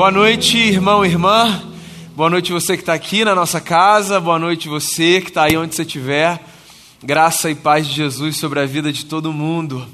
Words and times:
Boa 0.00 0.10
noite, 0.10 0.56
irmão 0.56 1.04
e 1.04 1.10
irmã. 1.10 1.62
Boa 2.16 2.30
noite 2.30 2.52
você 2.52 2.74
que 2.74 2.82
está 2.82 2.94
aqui 2.94 3.22
na 3.22 3.34
nossa 3.34 3.60
casa. 3.60 4.18
Boa 4.18 4.38
noite 4.38 4.66
você 4.66 5.20
que 5.20 5.28
está 5.28 5.42
aí 5.42 5.58
onde 5.58 5.74
você 5.74 5.82
estiver. 5.82 6.42
Graça 7.02 7.50
e 7.50 7.54
paz 7.54 7.86
de 7.86 7.96
Jesus 7.96 8.38
sobre 8.38 8.60
a 8.60 8.64
vida 8.64 8.90
de 8.90 9.04
todo 9.04 9.30
mundo. 9.30 9.86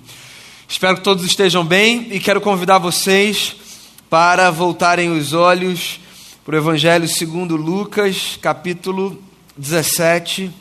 Espero 0.69 0.99
que 0.99 1.03
todos 1.03 1.25
estejam 1.25 1.65
bem 1.65 2.07
e 2.13 2.21
quero 2.21 2.41
convidar 2.41 2.79
vocês 2.79 3.57
para 4.09 4.49
voltarem 4.49 5.11
os 5.11 5.33
olhos 5.33 5.99
para 6.45 6.55
o 6.55 6.59
Evangelho 6.59 7.09
segundo 7.09 7.57
Lucas, 7.57 8.39
capítulo 8.41 9.21
17. 9.57 10.53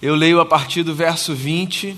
Eu 0.00 0.14
leio 0.14 0.40
a 0.40 0.46
partir 0.46 0.82
do 0.82 0.94
verso 0.94 1.34
20, 1.34 1.94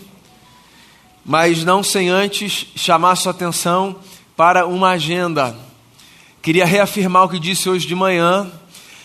mas 1.25 1.63
não 1.63 1.85
sem 1.85 2.09
antes 2.09 2.67
chamar 2.75 3.15
sua 3.15 3.31
atenção 3.31 3.95
para 4.37 4.67
uma 4.67 4.89
agenda. 4.89 5.71
Queria 6.43 6.67
reafirmar 6.67 7.23
o 7.23 7.29
que 7.29 7.39
disse 7.39 7.71
hoje 7.71 7.87
de 7.87 7.95
manhã. 7.95 8.51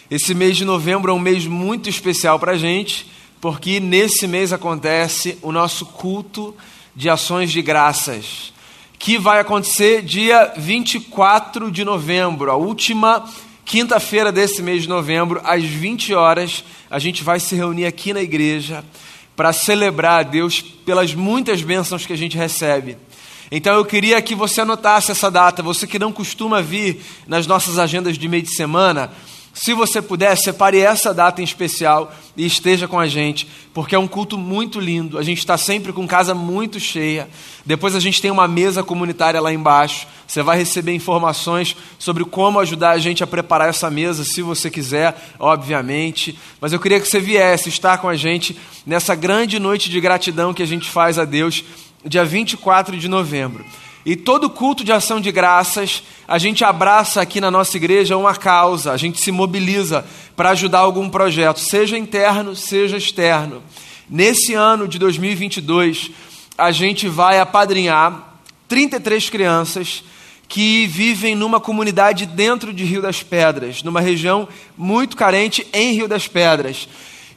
Esse 0.10 0.34
mês 0.34 0.58
de 0.58 0.66
novembro 0.66 1.12
é 1.12 1.14
um 1.14 1.20
mês 1.20 1.46
muito 1.46 1.88
especial 1.88 2.40
para 2.40 2.54
a 2.54 2.58
gente, 2.58 3.06
porque 3.40 3.80
nesse 3.80 4.26
mês 4.26 4.52
acontece 4.52 5.38
o 5.44 5.52
nosso 5.52 5.86
culto 5.86 6.56
de 6.96 7.08
ações 7.12 7.52
de 7.52 7.62
graças, 7.62 8.52
que 8.98 9.20
vai 9.20 9.40
acontecer 9.40 10.02
dia 10.02 10.52
24 10.58 11.70
de 11.70 11.86
novembro, 11.86 12.50
a 12.50 12.56
última 12.56 13.24
quinta-feira 13.64 14.32
desse 14.32 14.64
mês 14.64 14.82
de 14.82 14.90
novembro, 14.90 15.40
às 15.44 15.64
20 15.64 16.16
horas. 16.16 16.64
A 16.90 16.98
gente 16.98 17.24
vai 17.24 17.40
se 17.40 17.54
reunir 17.54 17.86
aqui 17.86 18.14
na 18.14 18.22
igreja 18.24 18.84
para 19.36 19.54
celebrar 19.54 20.22
a 20.22 20.24
Deus 20.24 20.60
pelas 20.62 21.14
muitas 21.14 21.62
bênçãos 21.62 22.04
que 22.04 22.14
a 22.14 22.18
gente 22.18 22.36
recebe. 22.36 22.98
Então 23.52 23.76
eu 23.76 23.86
queria 23.86 24.22
que 24.22 24.36
você 24.36 24.62
anotasse 24.62 25.12
essa 25.12 25.32
data, 25.32 25.64
você 25.64 25.88
que 25.88 26.00
não 26.00 26.12
costuma 26.12 26.62
vir 26.62 27.02
nas 27.28 27.48
nossas 27.48 27.80
agendas 27.80 28.18
de 28.18 28.28
meio 28.28 28.44
de 28.44 28.56
semana, 28.56 29.12
se 29.58 29.74
você 29.74 30.04
puder, 30.04 30.38
separe 30.38 30.80
essa 30.80 31.12
data 31.12 31.42
em 31.42 31.44
especial 31.44 32.14
e 32.36 32.46
esteja 32.46 32.88
com 32.88 33.00
a 33.00 33.08
gente, 33.08 33.48
porque 33.74 33.96
é 33.96 34.00
um 34.00 34.08
culto 34.08 34.38
muito 34.38 34.80
lindo. 34.80 35.18
A 35.18 35.24
gente 35.24 35.40
está 35.40 35.58
sempre 35.58 35.92
com 35.92 36.08
casa 36.08 36.36
muito 36.36 36.80
cheia. 36.80 37.28
Depois 37.66 37.96
a 37.96 38.00
gente 38.00 38.22
tem 38.22 38.30
uma 38.30 38.48
mesa 38.48 38.84
comunitária 38.84 39.42
lá 39.42 39.52
embaixo. 39.52 40.06
Você 40.28 40.44
vai 40.44 40.60
receber 40.60 40.94
informações 40.94 41.76
sobre 41.98 42.24
como 42.24 42.60
ajudar 42.60 42.92
a 42.92 42.98
gente 43.00 43.24
a 43.24 43.28
preparar 43.28 43.68
essa 43.68 43.90
mesa, 43.90 44.24
se 44.24 44.44
você 44.44 44.70
quiser, 44.70 45.16
obviamente. 45.40 46.38
Mas 46.62 46.72
eu 46.72 46.80
queria 46.80 47.00
que 47.00 47.08
você 47.08 47.20
viesse 47.20 47.68
estar 47.68 47.98
com 47.98 48.08
a 48.08 48.16
gente 48.16 48.56
nessa 48.86 49.16
grande 49.16 49.58
noite 49.58 49.90
de 49.90 50.00
gratidão 50.00 50.54
que 50.54 50.62
a 50.62 50.68
gente 50.68 50.88
faz 50.88 51.18
a 51.18 51.26
Deus 51.26 51.64
dia 52.06 52.24
24 52.24 52.98
de 52.98 53.08
novembro. 53.08 53.66
E 54.06 54.16
todo 54.16 54.50
culto 54.50 54.84
de 54.84 54.92
ação 54.92 55.20
de 55.20 55.32
graças, 55.32 56.02
a 56.28 56.38
gente 56.38 56.64
abraça 56.64 57.22
aqui 57.22 57.42
na 57.42 57.52
nossa 57.52 57.76
igreja 57.76 58.16
uma 58.16 58.34
causa, 58.36 58.94
a 58.94 58.98
gente 58.98 59.20
se 59.20 59.32
mobiliza 59.32 60.06
para 60.36 60.52
ajudar 60.52 60.80
algum 60.80 61.10
projeto, 61.10 61.60
seja 61.60 61.98
interno, 61.98 62.56
seja 62.56 62.96
externo. 62.96 63.62
Nesse 64.10 64.54
ano 64.54 64.88
de 64.88 64.98
2022, 64.98 66.12
a 66.58 66.72
gente 66.72 67.10
vai 67.10 67.40
apadrinhar 67.40 68.40
33 68.70 69.30
crianças 69.30 70.04
que 70.48 70.88
vivem 70.88 71.36
numa 71.36 71.60
comunidade 71.60 72.26
dentro 72.26 72.72
de 72.72 72.86
Rio 72.86 73.02
das 73.02 73.22
Pedras, 73.22 73.84
numa 73.84 74.00
região 74.00 74.48
muito 74.78 75.18
carente 75.18 75.68
em 75.74 75.92
Rio 75.92 76.08
das 76.08 76.28
Pedras. 76.28 76.88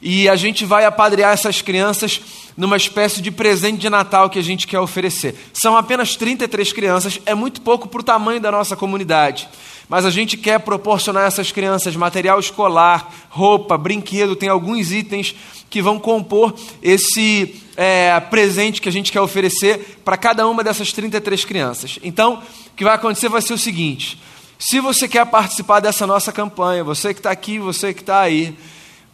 E 0.01 0.27
a 0.27 0.35
gente 0.35 0.65
vai 0.65 0.83
apadrear 0.83 1.31
essas 1.31 1.61
crianças 1.61 2.19
numa 2.57 2.75
espécie 2.75 3.21
de 3.21 3.29
presente 3.29 3.79
de 3.79 3.89
Natal 3.89 4.29
que 4.29 4.39
a 4.39 4.43
gente 4.43 4.65
quer 4.65 4.79
oferecer. 4.79 5.35
São 5.53 5.77
apenas 5.77 6.15
33 6.15 6.73
crianças, 6.73 7.19
é 7.25 7.35
muito 7.35 7.61
pouco 7.61 7.87
para 7.87 8.01
o 8.01 8.03
tamanho 8.03 8.41
da 8.41 8.51
nossa 8.51 8.75
comunidade. 8.75 9.47
Mas 9.87 10.05
a 10.05 10.09
gente 10.09 10.37
quer 10.37 10.59
proporcionar 10.59 11.23
a 11.23 11.27
essas 11.27 11.51
crianças 11.51 11.95
material 11.95 12.39
escolar, 12.39 13.11
roupa, 13.29 13.77
brinquedo, 13.77 14.35
tem 14.35 14.49
alguns 14.49 14.91
itens 14.91 15.35
que 15.69 15.81
vão 15.81 15.99
compor 15.99 16.53
esse 16.81 17.61
é, 17.75 18.19
presente 18.19 18.81
que 18.81 18.89
a 18.89 18.91
gente 18.91 19.11
quer 19.11 19.21
oferecer 19.21 19.99
para 20.03 20.17
cada 20.17 20.47
uma 20.47 20.63
dessas 20.63 20.91
33 20.91 21.45
crianças. 21.45 21.99
Então, 22.03 22.35
o 22.35 22.75
que 22.75 22.83
vai 22.83 22.95
acontecer 22.95 23.29
vai 23.29 23.41
ser 23.41 23.53
o 23.53 23.57
seguinte: 23.57 24.17
se 24.57 24.79
você 24.79 25.07
quer 25.07 25.25
participar 25.25 25.79
dessa 25.79 26.07
nossa 26.07 26.31
campanha, 26.31 26.83
você 26.83 27.13
que 27.13 27.19
está 27.19 27.31
aqui, 27.31 27.59
você 27.59 27.93
que 27.93 28.01
está 28.01 28.21
aí, 28.21 28.55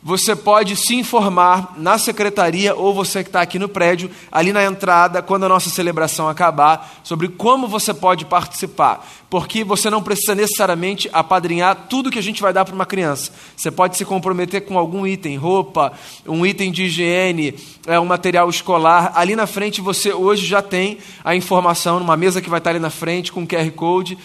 você 0.07 0.38
pode 0.38 0.78
se 0.78 0.95
informar 0.95 1.73
na 1.75 1.97
secretaria 1.97 2.73
ou 2.73 2.94
você 2.94 3.25
que 3.25 3.29
está 3.29 3.41
aqui 3.41 3.59
no 3.59 3.68
prédio, 3.68 4.09
ali 4.31 4.53
na 4.53 4.63
entrada, 4.63 5.22
quando 5.22 5.44
a 5.44 5.50
nossa 5.50 5.69
celebração 5.69 6.29
acabar, 6.29 7.01
sobre 7.03 7.28
como 7.28 7.68
você 7.68 7.94
pode 7.94 8.23
participar. 8.23 9.06
Porque 9.29 9.66
você 9.66 9.90
não 9.90 10.01
precisa 10.01 10.34
necessariamente 10.34 11.09
apadrinhar 11.12 11.88
tudo 11.90 12.09
que 12.09 12.18
a 12.18 12.23
gente 12.23 12.41
vai 12.41 12.53
dar 12.53 12.63
para 12.63 12.73
uma 12.73 12.85
criança. 12.85 13.34
Você 13.53 13.69
pode 13.69 13.97
se 13.97 14.06
comprometer 14.06 14.62
com 14.62 14.79
algum 14.79 15.06
item, 15.06 15.35
roupa, 15.35 15.91
um 16.25 16.45
item 16.45 16.72
de 16.72 16.84
higiene, 16.84 17.53
é, 17.85 18.00
um 18.00 18.06
material 18.06 18.50
escolar. 18.50 19.12
Ali 19.13 19.35
na 19.35 19.45
frente 19.45 19.81
você 19.81 20.13
hoje 20.13 20.45
já 20.45 20.62
tem 20.62 21.00
a 21.22 21.35
informação, 21.35 22.00
numa 22.00 22.16
mesa 22.16 22.41
que 22.41 22.50
vai 22.50 22.59
estar 22.59 22.69
ali 22.69 22.79
na 22.79 22.89
frente 22.89 23.29
com 23.29 23.45
QR 23.45 23.69
Code. 23.72 24.18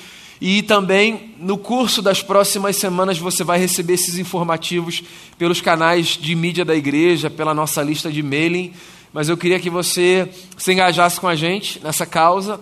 E 0.45 0.61
também 0.61 1.37
no 1.39 1.57
curso 1.57 2.03
das 2.03 2.21
próximas 2.21 2.75
semanas 2.75 3.17
você 3.17 3.45
vai 3.45 3.61
receber 3.61 3.93
esses 3.93 4.19
informativos 4.19 5.01
pelos 5.39 5.61
canais 5.61 6.19
de 6.21 6.35
mídia 6.35 6.65
da 6.65 6.75
igreja, 6.75 7.31
pela 7.31 7.55
nossa 7.55 7.81
lista 7.81 8.11
de 8.11 8.25
mailing. 8.25 8.73
Mas 9.13 9.29
eu 9.29 9.37
queria 9.37 9.61
que 9.61 9.71
você 9.71 10.29
se 10.59 10.73
engajasse 10.73 11.21
com 11.21 11.29
a 11.29 11.37
gente 11.37 11.81
nessa 11.81 12.05
causa 12.05 12.61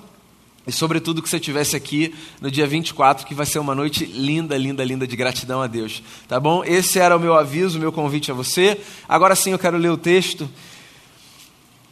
e, 0.67 0.71
sobretudo, 0.71 1.23
que 1.23 1.29
você 1.31 1.39
estivesse 1.39 1.75
aqui 1.75 2.15
no 2.39 2.51
dia 2.51 2.67
24, 2.67 3.27
que 3.27 3.35
vai 3.35 3.47
ser 3.47 3.59
uma 3.59 3.75
noite 3.75 4.05
linda, 4.05 4.59
linda, 4.59 4.85
linda 4.85 5.07
de 5.07 5.17
gratidão 5.17 5.63
a 5.63 5.67
Deus. 5.67 6.03
Tá 6.29 6.39
bom? 6.39 6.63
Esse 6.63 6.99
era 6.99 7.17
o 7.17 7.19
meu 7.19 7.33
aviso, 7.33 7.79
o 7.79 7.81
meu 7.81 7.91
convite 7.91 8.31
a 8.31 8.35
você. 8.35 8.79
Agora 9.09 9.35
sim 9.35 9.53
eu 9.53 9.59
quero 9.59 9.79
ler 9.79 9.91
o 9.91 9.97
texto 9.97 10.47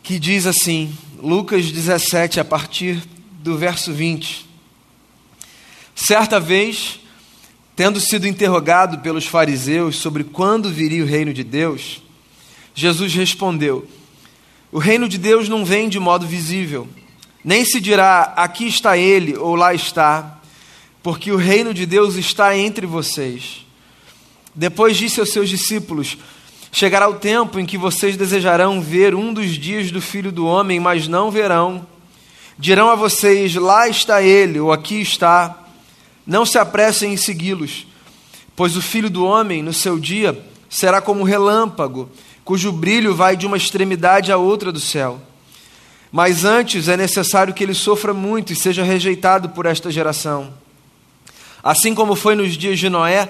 que 0.02 0.18
diz 0.18 0.44
assim, 0.44 0.92
Lucas 1.18 1.72
17, 1.72 2.40
a 2.40 2.44
partir 2.44 3.02
do 3.40 3.56
verso 3.56 3.90
20. 3.90 4.47
Certa 6.00 6.38
vez, 6.38 7.00
tendo 7.74 7.98
sido 7.98 8.28
interrogado 8.28 9.00
pelos 9.00 9.26
fariseus 9.26 9.96
sobre 9.96 10.22
quando 10.22 10.70
viria 10.70 11.02
o 11.02 11.06
reino 11.06 11.34
de 11.34 11.42
Deus, 11.42 12.00
Jesus 12.72 13.12
respondeu: 13.12 13.84
O 14.70 14.78
reino 14.78 15.08
de 15.08 15.18
Deus 15.18 15.48
não 15.48 15.64
vem 15.64 15.88
de 15.88 15.98
modo 15.98 16.24
visível, 16.24 16.86
nem 17.44 17.64
se 17.64 17.80
dirá 17.80 18.32
aqui 18.36 18.68
está 18.68 18.96
ele 18.96 19.36
ou 19.36 19.56
lá 19.56 19.74
está, 19.74 20.38
porque 21.02 21.32
o 21.32 21.36
reino 21.36 21.74
de 21.74 21.84
Deus 21.84 22.14
está 22.14 22.56
entre 22.56 22.86
vocês. 22.86 23.66
Depois 24.54 24.96
disse 24.96 25.18
aos 25.18 25.32
seus 25.32 25.48
discípulos: 25.48 26.16
Chegará 26.70 27.08
o 27.08 27.16
tempo 27.16 27.58
em 27.58 27.66
que 27.66 27.76
vocês 27.76 28.16
desejarão 28.16 28.80
ver 28.80 29.16
um 29.16 29.34
dos 29.34 29.50
dias 29.58 29.90
do 29.90 30.00
filho 30.00 30.30
do 30.30 30.46
homem, 30.46 30.78
mas 30.78 31.08
não 31.08 31.28
verão. 31.28 31.84
Dirão 32.56 32.88
a 32.88 32.94
vocês: 32.94 33.56
Lá 33.56 33.88
está 33.88 34.22
ele, 34.22 34.60
ou 34.60 34.72
aqui 34.72 35.00
está. 35.00 35.64
Não 36.28 36.44
se 36.44 36.58
apressem 36.58 37.14
em 37.14 37.16
segui-los, 37.16 37.86
pois 38.54 38.76
o 38.76 38.82
filho 38.82 39.08
do 39.08 39.24
homem, 39.24 39.62
no 39.62 39.72
seu 39.72 39.98
dia, 39.98 40.38
será 40.68 41.00
como 41.00 41.22
um 41.22 41.24
relâmpago, 41.24 42.10
cujo 42.44 42.70
brilho 42.70 43.14
vai 43.14 43.34
de 43.34 43.46
uma 43.46 43.56
extremidade 43.56 44.30
à 44.30 44.36
outra 44.36 44.70
do 44.70 44.78
céu. 44.78 45.18
Mas 46.12 46.44
antes 46.44 46.86
é 46.86 46.98
necessário 46.98 47.54
que 47.54 47.64
ele 47.64 47.72
sofra 47.72 48.12
muito 48.12 48.52
e 48.52 48.56
seja 48.56 48.82
rejeitado 48.82 49.48
por 49.48 49.64
esta 49.64 49.90
geração. 49.90 50.52
Assim 51.64 51.94
como 51.94 52.14
foi 52.14 52.34
nos 52.34 52.58
dias 52.58 52.78
de 52.78 52.90
Noé, 52.90 53.26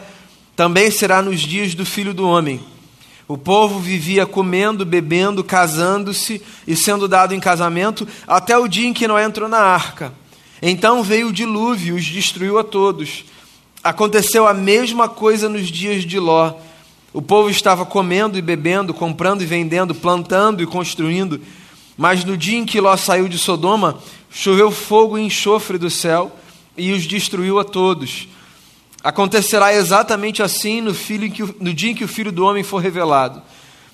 também 0.56 0.90
será 0.90 1.22
nos 1.22 1.38
dias 1.38 1.76
do 1.76 1.86
filho 1.86 2.12
do 2.12 2.26
homem. 2.26 2.60
O 3.28 3.38
povo 3.38 3.78
vivia 3.78 4.26
comendo, 4.26 4.84
bebendo, 4.84 5.44
casando-se 5.44 6.42
e 6.66 6.74
sendo 6.74 7.06
dado 7.06 7.32
em 7.32 7.38
casamento 7.38 8.08
até 8.26 8.58
o 8.58 8.66
dia 8.66 8.88
em 8.88 8.92
que 8.92 9.06
Noé 9.06 9.22
entrou 9.24 9.48
na 9.48 9.60
arca. 9.60 10.12
Então 10.60 11.02
veio 11.02 11.28
o 11.28 11.32
dilúvio 11.32 11.96
e 11.96 11.98
os 11.98 12.04
destruiu 12.04 12.58
a 12.58 12.64
todos. 12.64 13.24
Aconteceu 13.82 14.46
a 14.46 14.54
mesma 14.54 15.08
coisa 15.08 15.48
nos 15.48 15.68
dias 15.68 16.04
de 16.04 16.18
Ló. 16.18 16.54
O 17.12 17.22
povo 17.22 17.48
estava 17.48 17.86
comendo 17.86 18.36
e 18.36 18.42
bebendo, 18.42 18.92
comprando 18.92 19.42
e 19.42 19.46
vendendo, 19.46 19.94
plantando 19.94 20.62
e 20.62 20.66
construindo. 20.66 21.40
Mas 21.96 22.24
no 22.24 22.36
dia 22.36 22.58
em 22.58 22.64
que 22.64 22.80
Ló 22.80 22.96
saiu 22.96 23.28
de 23.28 23.38
Sodoma, 23.38 23.98
choveu 24.30 24.70
fogo 24.70 25.16
e 25.16 25.22
enxofre 25.22 25.78
do 25.78 25.90
céu 25.90 26.30
e 26.76 26.92
os 26.92 27.04
destruiu 27.04 27.58
a 27.58 27.64
todos. 27.64 28.28
Acontecerá 29.02 29.72
exatamente 29.72 30.42
assim 30.42 30.80
no, 30.80 30.92
filho 30.92 31.54
no 31.60 31.72
dia 31.72 31.90
em 31.90 31.94
que 31.94 32.04
o 32.04 32.08
filho 32.08 32.32
do 32.32 32.44
homem 32.44 32.62
for 32.62 32.78
revelado. 32.78 33.40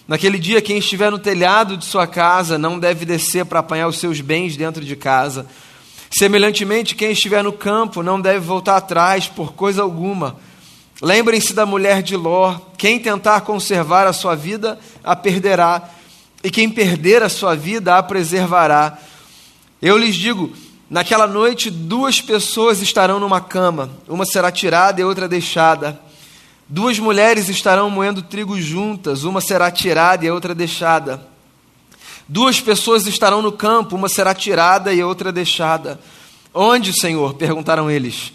Naquele 0.09 0.39
dia, 0.39 0.61
quem 0.61 0.79
estiver 0.79 1.11
no 1.11 1.19
telhado 1.19 1.77
de 1.77 1.85
sua 1.85 2.07
casa 2.07 2.59
não 2.59 2.79
deve 2.79 3.07
descer 3.07 3.47
para 3.47 3.61
apanhar 3.61 3.89
os 3.89 3.99
seus 3.99 4.21
bens 4.21 4.57
dentro 4.57 4.85
de 4.85 4.97
casa. 4.97 5.47
Semelhantemente, 6.11 6.95
quem 6.95 7.13
estiver 7.13 7.43
no 7.43 7.53
campo 7.53 8.03
não 8.03 8.21
deve 8.21 8.41
voltar 8.41 8.77
atrás 8.77 9.27
por 9.27 9.53
coisa 9.53 9.83
alguma. 9.83 10.37
Lembrem-se 11.03 11.53
da 11.53 11.67
mulher 11.67 12.03
de 12.03 12.17
Ló: 12.17 12.57
quem 12.77 12.99
tentar 12.99 13.41
conservar 13.41 14.07
a 14.07 14.13
sua 14.13 14.35
vida, 14.35 14.79
a 15.03 15.17
perderá, 15.17 15.91
e 16.43 16.51
quem 16.51 16.71
perder 16.71 17.23
a 17.23 17.29
sua 17.29 17.55
vida, 17.55 17.97
a 17.97 18.03
preservará. 18.03 18.99
Eu 19.83 19.97
lhes 19.97 20.15
digo: 20.15 20.53
Naquela 20.89 21.27
noite, 21.27 21.71
duas 21.71 22.21
pessoas 22.21 22.81
estarão 22.81 23.19
numa 23.19 23.41
cama, 23.41 23.91
uma 24.07 24.25
será 24.25 24.53
tirada 24.53 25.01
e 25.01 25.05
outra 25.05 25.27
deixada. 25.27 25.99
Duas 26.69 26.99
mulheres 26.99 27.49
estarão 27.49 27.91
moendo 27.91 28.23
trigo 28.23 28.59
juntas, 28.61 29.25
uma 29.25 29.41
será 29.41 29.71
tirada 29.71 30.25
e 30.25 30.29
a 30.29 30.35
outra 30.35 30.55
deixada. 30.55 31.27
Duas 32.29 32.61
pessoas 32.61 33.07
estarão 33.07 33.43
no 33.43 33.53
campo, 33.53 33.97
uma 33.97 34.09
será 34.09 34.35
tirada 34.35 34.93
e 34.95 35.01
a 35.01 35.07
outra 35.07 35.31
deixada. 35.31 36.01
Onde, 36.53 36.99
Senhor? 36.99 37.35
perguntaram 37.35 37.91
eles. 37.91 38.33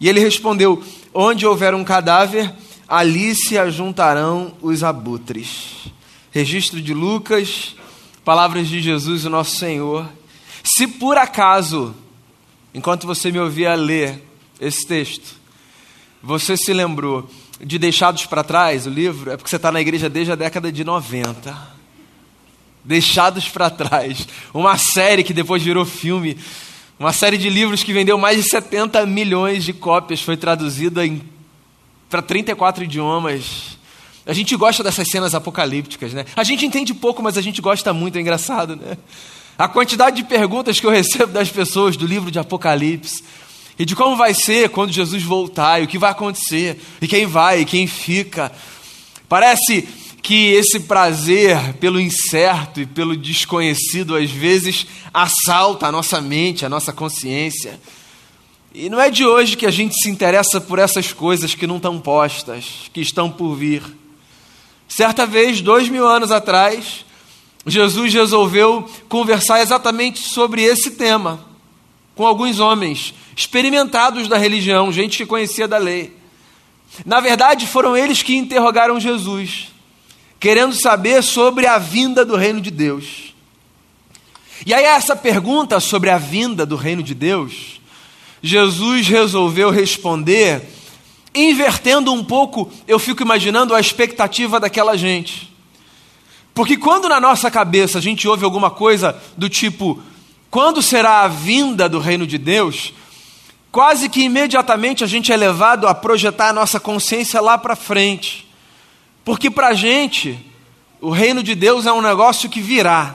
E 0.00 0.08
ele 0.08 0.20
respondeu: 0.20 0.82
Onde 1.12 1.46
houver 1.46 1.74
um 1.74 1.84
cadáver, 1.84 2.52
ali 2.86 3.34
se 3.34 3.58
ajuntarão 3.58 4.54
os 4.62 4.82
abutres. 4.82 5.90
Registro 6.30 6.80
de 6.80 6.94
Lucas, 6.94 7.74
palavras 8.24 8.68
de 8.68 8.80
Jesus, 8.80 9.24
o 9.24 9.30
nosso 9.30 9.56
Senhor. 9.56 10.08
Se 10.62 10.86
por 10.86 11.18
acaso, 11.18 11.94
enquanto 12.72 13.06
você 13.06 13.30
me 13.30 13.38
ouvia 13.38 13.74
ler 13.74 14.24
esse 14.60 14.86
texto, 14.86 15.36
você 16.22 16.56
se 16.56 16.72
lembrou 16.72 17.28
de 17.60 17.78
Deixados 17.78 18.24
para 18.26 18.44
Trás, 18.44 18.86
o 18.86 18.90
livro, 18.90 19.30
é 19.30 19.36
porque 19.36 19.50
você 19.50 19.56
está 19.56 19.72
na 19.72 19.80
igreja 19.80 20.08
desde 20.08 20.32
a 20.32 20.36
década 20.36 20.70
de 20.70 20.84
90. 20.84 21.77
Deixados 22.88 23.48
para 23.48 23.70
Trás, 23.70 24.26
uma 24.52 24.76
série 24.76 25.22
que 25.22 25.32
depois 25.32 25.62
virou 25.62 25.84
filme 25.84 26.36
uma 26.98 27.12
série 27.12 27.38
de 27.38 27.48
livros 27.48 27.84
que 27.84 27.92
vendeu 27.92 28.18
mais 28.18 28.42
de 28.42 28.50
70 28.50 29.06
milhões 29.06 29.62
de 29.62 29.72
cópias, 29.72 30.20
foi 30.20 30.36
traduzida 30.36 31.02
para 32.10 32.20
34 32.20 32.82
idiomas. 32.82 33.78
A 34.26 34.32
gente 34.32 34.56
gosta 34.56 34.82
dessas 34.82 35.08
cenas 35.08 35.32
apocalípticas, 35.32 36.12
né? 36.12 36.24
A 36.34 36.42
gente 36.42 36.66
entende 36.66 36.92
pouco, 36.92 37.22
mas 37.22 37.38
a 37.38 37.40
gente 37.40 37.62
gosta 37.62 37.92
muito, 37.92 38.18
é 38.18 38.20
engraçado, 38.20 38.74
né? 38.74 38.98
A 39.56 39.68
quantidade 39.68 40.16
de 40.16 40.24
perguntas 40.24 40.80
que 40.80 40.86
eu 40.86 40.90
recebo 40.90 41.32
das 41.32 41.48
pessoas 41.48 41.96
do 41.96 42.04
livro 42.04 42.32
de 42.32 42.38
Apocalipse 42.38 43.22
e 43.78 43.84
de 43.84 43.94
como 43.94 44.16
vai 44.16 44.34
ser 44.34 44.68
quando 44.70 44.90
Jesus 44.90 45.22
voltar, 45.22 45.80
e 45.80 45.84
o 45.84 45.88
que 45.88 45.98
vai 45.98 46.10
acontecer, 46.10 46.80
e 47.00 47.06
quem 47.06 47.26
vai, 47.26 47.60
e 47.60 47.64
quem 47.64 47.86
fica. 47.86 48.50
Parece 49.28 49.88
que 50.28 50.52
esse 50.52 50.80
prazer 50.80 51.72
pelo 51.80 51.98
incerto 51.98 52.82
e 52.82 52.84
pelo 52.84 53.16
desconhecido 53.16 54.14
às 54.14 54.30
vezes 54.30 54.86
assalta 55.12 55.86
a 55.86 55.90
nossa 55.90 56.20
mente, 56.20 56.66
a 56.66 56.68
nossa 56.68 56.92
consciência. 56.92 57.80
E 58.74 58.90
não 58.90 59.00
é 59.00 59.10
de 59.10 59.24
hoje 59.24 59.56
que 59.56 59.64
a 59.64 59.70
gente 59.70 59.94
se 59.94 60.10
interessa 60.10 60.60
por 60.60 60.78
essas 60.78 61.14
coisas 61.14 61.54
que 61.54 61.66
não 61.66 61.78
estão 61.78 61.98
postas, 61.98 62.90
que 62.92 63.00
estão 63.00 63.30
por 63.30 63.54
vir. 63.54 63.82
Certa 64.86 65.24
vez, 65.24 65.62
dois 65.62 65.88
mil 65.88 66.06
anos 66.06 66.30
atrás, 66.30 67.06
Jesus 67.66 68.12
resolveu 68.12 68.86
conversar 69.08 69.62
exatamente 69.62 70.18
sobre 70.20 70.62
esse 70.62 70.90
tema 70.90 71.42
com 72.14 72.26
alguns 72.26 72.60
homens 72.60 73.14
experimentados 73.34 74.28
da 74.28 74.36
religião, 74.36 74.92
gente 74.92 75.16
que 75.16 75.24
conhecia 75.24 75.66
da 75.66 75.78
lei. 75.78 76.14
Na 77.06 77.18
verdade, 77.18 77.66
foram 77.66 77.96
eles 77.96 78.22
que 78.22 78.36
interrogaram 78.36 79.00
Jesus 79.00 79.77
querendo 80.40 80.74
saber 80.74 81.22
sobre 81.22 81.66
a 81.66 81.78
vinda 81.78 82.24
do 82.24 82.36
reino 82.36 82.60
de 82.60 82.70
Deus. 82.70 83.34
E 84.66 84.74
aí, 84.74 84.84
essa 84.84 85.14
pergunta 85.14 85.80
sobre 85.80 86.10
a 86.10 86.18
vinda 86.18 86.66
do 86.66 86.76
reino 86.76 87.02
de 87.02 87.14
Deus, 87.14 87.80
Jesus 88.42 89.06
resolveu 89.06 89.70
responder, 89.70 90.68
invertendo 91.34 92.12
um 92.12 92.24
pouco, 92.24 92.70
eu 92.86 92.98
fico 92.98 93.22
imaginando 93.22 93.74
a 93.74 93.80
expectativa 93.80 94.58
daquela 94.58 94.96
gente. 94.96 95.52
Porque 96.54 96.76
quando 96.76 97.08
na 97.08 97.20
nossa 97.20 97.50
cabeça 97.50 97.98
a 97.98 98.00
gente 98.00 98.26
ouve 98.26 98.44
alguma 98.44 98.70
coisa 98.70 99.16
do 99.36 99.48
tipo, 99.48 100.02
quando 100.50 100.82
será 100.82 101.22
a 101.22 101.28
vinda 101.28 101.88
do 101.88 102.00
reino 102.00 102.26
de 102.26 102.36
Deus, 102.36 102.92
quase 103.70 104.08
que 104.08 104.22
imediatamente 104.22 105.04
a 105.04 105.06
gente 105.06 105.32
é 105.32 105.36
levado 105.36 105.86
a 105.86 105.94
projetar 105.94 106.48
a 106.48 106.52
nossa 106.52 106.80
consciência 106.80 107.40
lá 107.40 107.56
para 107.56 107.76
frente. 107.76 108.47
Porque 109.28 109.50
para 109.50 109.68
a 109.68 109.74
gente, 109.74 110.42
o 111.02 111.10
reino 111.10 111.42
de 111.42 111.54
Deus 111.54 111.84
é 111.84 111.92
um 111.92 112.00
negócio 112.00 112.48
que 112.48 112.62
virá. 112.62 113.14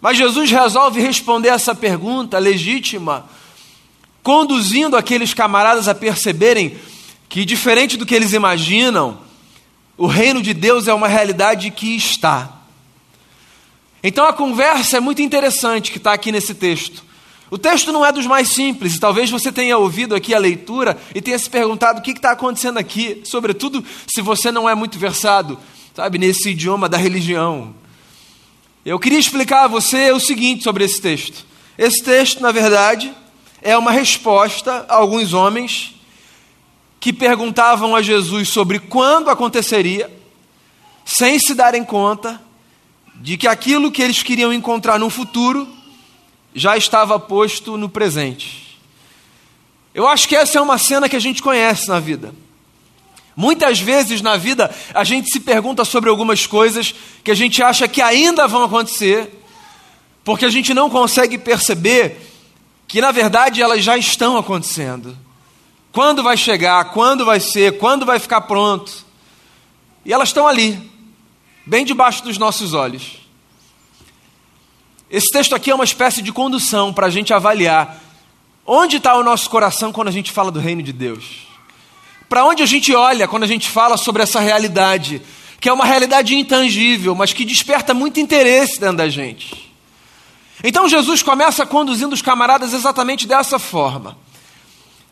Mas 0.00 0.16
Jesus 0.16 0.52
resolve 0.52 1.00
responder 1.00 1.48
essa 1.48 1.74
pergunta 1.74 2.38
legítima, 2.38 3.28
conduzindo 4.22 4.96
aqueles 4.96 5.34
camaradas 5.34 5.88
a 5.88 5.94
perceberem 5.94 6.78
que, 7.28 7.44
diferente 7.44 7.96
do 7.96 8.06
que 8.06 8.14
eles 8.14 8.32
imaginam, 8.32 9.18
o 9.96 10.06
reino 10.06 10.40
de 10.40 10.54
Deus 10.54 10.86
é 10.86 10.94
uma 10.94 11.08
realidade 11.08 11.68
que 11.72 11.96
está. 11.96 12.60
Então 14.04 14.24
a 14.24 14.32
conversa 14.32 14.98
é 14.98 15.00
muito 15.00 15.20
interessante 15.20 15.90
que 15.90 15.98
está 15.98 16.12
aqui 16.12 16.30
nesse 16.30 16.54
texto. 16.54 17.04
O 17.50 17.56
texto 17.56 17.92
não 17.92 18.04
é 18.04 18.12
dos 18.12 18.26
mais 18.26 18.48
simples, 18.48 18.94
e 18.94 19.00
talvez 19.00 19.30
você 19.30 19.50
tenha 19.50 19.78
ouvido 19.78 20.14
aqui 20.14 20.34
a 20.34 20.38
leitura 20.38 20.98
e 21.14 21.22
tenha 21.22 21.38
se 21.38 21.48
perguntado 21.48 22.00
o 22.00 22.02
que 22.02 22.10
está 22.10 22.32
acontecendo 22.32 22.78
aqui, 22.78 23.22
sobretudo 23.24 23.82
se 24.06 24.20
você 24.20 24.52
não 24.52 24.68
é 24.68 24.74
muito 24.74 24.98
versado, 24.98 25.58
sabe, 25.94 26.18
nesse 26.18 26.50
idioma 26.50 26.88
da 26.88 26.98
religião. 26.98 27.74
Eu 28.84 28.98
queria 28.98 29.18
explicar 29.18 29.64
a 29.64 29.68
você 29.68 30.12
o 30.12 30.20
seguinte 30.20 30.62
sobre 30.62 30.84
esse 30.84 31.00
texto. 31.00 31.46
Esse 31.78 32.02
texto, 32.02 32.42
na 32.42 32.52
verdade, 32.52 33.14
é 33.62 33.76
uma 33.76 33.92
resposta 33.92 34.84
a 34.88 34.96
alguns 34.96 35.32
homens 35.32 35.94
que 37.00 37.12
perguntavam 37.12 37.96
a 37.96 38.02
Jesus 38.02 38.48
sobre 38.50 38.78
quando 38.78 39.30
aconteceria, 39.30 40.12
sem 41.04 41.38
se 41.38 41.54
darem 41.54 41.82
conta 41.82 42.40
de 43.14 43.36
que 43.36 43.48
aquilo 43.48 43.90
que 43.90 44.02
eles 44.02 44.22
queriam 44.22 44.52
encontrar 44.52 44.98
no 44.98 45.08
futuro 45.08 45.77
já 46.54 46.76
estava 46.76 47.18
posto 47.18 47.76
no 47.76 47.88
presente. 47.88 48.78
Eu 49.94 50.06
acho 50.06 50.28
que 50.28 50.36
essa 50.36 50.58
é 50.58 50.60
uma 50.60 50.78
cena 50.78 51.08
que 51.08 51.16
a 51.16 51.20
gente 51.20 51.42
conhece 51.42 51.88
na 51.88 51.98
vida. 51.98 52.34
Muitas 53.34 53.78
vezes 53.78 54.20
na 54.20 54.36
vida 54.36 54.74
a 54.92 55.04
gente 55.04 55.30
se 55.30 55.40
pergunta 55.40 55.84
sobre 55.84 56.10
algumas 56.10 56.46
coisas 56.46 56.94
que 57.22 57.30
a 57.30 57.34
gente 57.34 57.62
acha 57.62 57.86
que 57.86 58.02
ainda 58.02 58.48
vão 58.48 58.64
acontecer, 58.64 59.44
porque 60.24 60.44
a 60.44 60.50
gente 60.50 60.74
não 60.74 60.90
consegue 60.90 61.38
perceber 61.38 62.20
que 62.86 63.00
na 63.00 63.12
verdade 63.12 63.62
elas 63.62 63.84
já 63.84 63.96
estão 63.96 64.36
acontecendo. 64.36 65.16
Quando 65.92 66.22
vai 66.22 66.36
chegar, 66.36 66.92
quando 66.92 67.24
vai 67.24 67.40
ser, 67.40 67.78
quando 67.78 68.04
vai 68.04 68.18
ficar 68.18 68.42
pronto. 68.42 69.06
E 70.04 70.12
elas 70.12 70.28
estão 70.30 70.46
ali, 70.46 70.90
bem 71.66 71.84
debaixo 71.84 72.24
dos 72.24 72.38
nossos 72.38 72.72
olhos. 72.74 73.17
Esse 75.10 75.28
texto 75.30 75.54
aqui 75.54 75.70
é 75.70 75.74
uma 75.74 75.84
espécie 75.84 76.20
de 76.20 76.32
condução 76.32 76.92
para 76.92 77.06
a 77.06 77.10
gente 77.10 77.32
avaliar 77.32 78.02
onde 78.66 78.98
está 78.98 79.16
o 79.16 79.22
nosso 79.22 79.48
coração 79.48 79.90
quando 79.90 80.08
a 80.08 80.12
gente 80.12 80.30
fala 80.30 80.50
do 80.50 80.60
reino 80.60 80.82
de 80.82 80.92
Deus. 80.92 81.48
Para 82.28 82.44
onde 82.44 82.62
a 82.62 82.66
gente 82.66 82.94
olha 82.94 83.26
quando 83.26 83.44
a 83.44 83.46
gente 83.46 83.70
fala 83.70 83.96
sobre 83.96 84.22
essa 84.22 84.38
realidade, 84.38 85.22
que 85.58 85.68
é 85.70 85.72
uma 85.72 85.86
realidade 85.86 86.34
intangível, 86.34 87.14
mas 87.14 87.32
que 87.32 87.46
desperta 87.46 87.94
muito 87.94 88.20
interesse 88.20 88.78
dentro 88.78 88.98
da 88.98 89.08
gente. 89.08 89.72
Então 90.62 90.86
Jesus 90.86 91.22
começa 91.22 91.64
conduzindo 91.64 92.12
os 92.12 92.20
camaradas 92.20 92.74
exatamente 92.74 93.26
dessa 93.26 93.58
forma. 93.58 94.18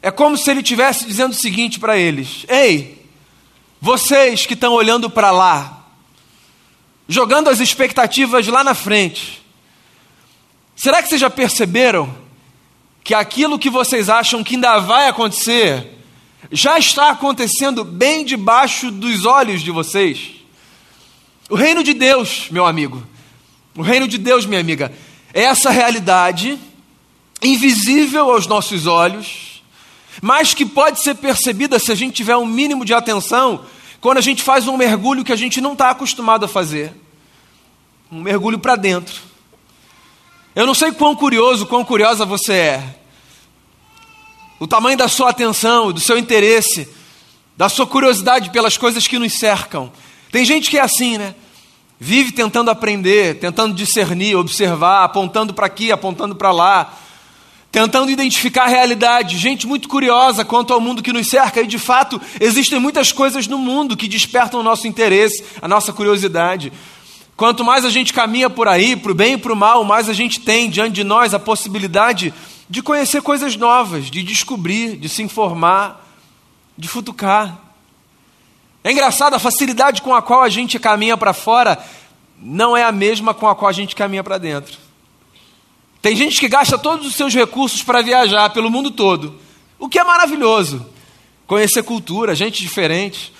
É 0.02 0.10
como 0.10 0.36
se 0.36 0.50
ele 0.50 0.60
estivesse 0.60 1.06
dizendo 1.06 1.32
o 1.32 1.36
seguinte 1.36 1.80
para 1.80 1.96
eles: 1.96 2.44
Ei, 2.48 3.02
vocês 3.80 4.44
que 4.44 4.52
estão 4.52 4.74
olhando 4.74 5.08
para 5.08 5.30
lá, 5.30 5.86
jogando 7.08 7.48
as 7.48 7.60
expectativas 7.60 8.46
lá 8.46 8.62
na 8.62 8.74
frente, 8.74 9.45
Será 10.76 11.02
que 11.02 11.08
vocês 11.08 11.20
já 11.22 11.30
perceberam 11.30 12.14
que 13.02 13.14
aquilo 13.14 13.58
que 13.58 13.70
vocês 13.70 14.10
acham 14.10 14.44
que 14.44 14.56
ainda 14.56 14.78
vai 14.78 15.08
acontecer 15.08 15.90
já 16.52 16.78
está 16.78 17.10
acontecendo 17.10 17.82
bem 17.82 18.26
debaixo 18.26 18.90
dos 18.90 19.24
olhos 19.24 19.62
de 19.62 19.70
vocês? 19.70 20.32
O 21.48 21.54
reino 21.54 21.82
de 21.82 21.94
Deus, 21.94 22.48
meu 22.50 22.66
amigo, 22.66 23.02
o 23.74 23.80
reino 23.80 24.06
de 24.06 24.18
Deus, 24.18 24.44
minha 24.44 24.60
amiga, 24.60 24.92
é 25.32 25.44
essa 25.44 25.70
realidade 25.70 26.58
invisível 27.42 28.30
aos 28.30 28.46
nossos 28.46 28.86
olhos, 28.86 29.62
mas 30.20 30.52
que 30.52 30.66
pode 30.66 31.02
ser 31.02 31.14
percebida 31.14 31.78
se 31.78 31.90
a 31.90 31.94
gente 31.94 32.14
tiver 32.14 32.36
um 32.36 32.46
mínimo 32.46 32.84
de 32.84 32.92
atenção 32.92 33.64
quando 33.98 34.18
a 34.18 34.22
gente 34.22 34.42
faz 34.42 34.68
um 34.68 34.76
mergulho 34.76 35.24
que 35.24 35.32
a 35.32 35.36
gente 35.36 35.58
não 35.58 35.72
está 35.72 35.90
acostumado 35.90 36.44
a 36.44 36.48
fazer 36.48 36.92
um 38.12 38.20
mergulho 38.20 38.58
para 38.58 38.76
dentro 38.76 39.25
eu 40.56 40.66
não 40.66 40.74
sei 40.74 40.90
quão 40.90 41.14
curioso, 41.14 41.66
quão 41.66 41.84
curiosa 41.84 42.24
você 42.24 42.52
é. 42.54 42.94
O 44.58 44.66
tamanho 44.66 44.96
da 44.96 45.06
sua 45.06 45.28
atenção, 45.28 45.92
do 45.92 46.00
seu 46.00 46.16
interesse, 46.16 46.88
da 47.54 47.68
sua 47.68 47.86
curiosidade 47.86 48.48
pelas 48.48 48.78
coisas 48.78 49.06
que 49.06 49.18
nos 49.18 49.34
cercam. 49.34 49.92
Tem 50.32 50.46
gente 50.46 50.70
que 50.70 50.78
é 50.78 50.80
assim, 50.80 51.18
né? 51.18 51.34
Vive 52.00 52.32
tentando 52.32 52.70
aprender, 52.70 53.38
tentando 53.38 53.74
discernir, 53.74 54.34
observar, 54.34 55.04
apontando 55.04 55.52
para 55.52 55.66
aqui, 55.66 55.92
apontando 55.92 56.34
para 56.34 56.50
lá, 56.50 56.94
tentando 57.70 58.10
identificar 58.10 58.64
a 58.64 58.68
realidade. 58.68 59.36
Gente 59.36 59.66
muito 59.66 59.88
curiosa 59.90 60.42
quanto 60.42 60.72
ao 60.72 60.80
mundo 60.80 61.02
que 61.02 61.12
nos 61.12 61.28
cerca, 61.28 61.60
e 61.60 61.66
de 61.66 61.78
fato 61.78 62.18
existem 62.40 62.78
muitas 62.78 63.12
coisas 63.12 63.46
no 63.46 63.58
mundo 63.58 63.94
que 63.94 64.08
despertam 64.08 64.60
o 64.60 64.62
nosso 64.62 64.88
interesse, 64.88 65.44
a 65.60 65.68
nossa 65.68 65.92
curiosidade. 65.92 66.72
Quanto 67.36 67.62
mais 67.62 67.84
a 67.84 67.90
gente 67.90 68.14
caminha 68.14 68.48
por 68.48 68.66
aí, 68.66 68.96
para 68.96 69.12
o 69.12 69.14
bem 69.14 69.34
e 69.34 69.38
para 69.38 69.52
o 69.52 69.56
mal, 69.56 69.84
mais 69.84 70.08
a 70.08 70.14
gente 70.14 70.40
tem 70.40 70.70
diante 70.70 70.94
de 70.94 71.04
nós 71.04 71.34
a 71.34 71.38
possibilidade 71.38 72.32
de 72.68 72.82
conhecer 72.82 73.20
coisas 73.20 73.56
novas, 73.56 74.10
de 74.10 74.22
descobrir, 74.22 74.96
de 74.96 75.08
se 75.08 75.22
informar, 75.22 76.02
de 76.78 76.88
futucar. 76.88 77.58
É 78.82 78.90
engraçado, 78.90 79.34
a 79.34 79.38
facilidade 79.38 80.00
com 80.00 80.14
a 80.14 80.22
qual 80.22 80.42
a 80.42 80.48
gente 80.48 80.78
caminha 80.78 81.16
para 81.16 81.34
fora 81.34 81.78
não 82.40 82.74
é 82.74 82.82
a 82.82 82.92
mesma 82.92 83.34
com 83.34 83.46
a 83.46 83.54
qual 83.54 83.68
a 83.68 83.72
gente 83.72 83.94
caminha 83.94 84.24
para 84.24 84.38
dentro. 84.38 84.78
Tem 86.00 86.16
gente 86.16 86.40
que 86.40 86.48
gasta 86.48 86.78
todos 86.78 87.06
os 87.06 87.14
seus 87.14 87.34
recursos 87.34 87.82
para 87.82 88.00
viajar 88.00 88.48
pelo 88.50 88.70
mundo 88.70 88.90
todo, 88.90 89.38
o 89.78 89.88
que 89.90 89.98
é 89.98 90.04
maravilhoso. 90.04 90.86
Conhecer 91.46 91.82
cultura, 91.82 92.34
gente 92.34 92.62
diferente, 92.62 93.32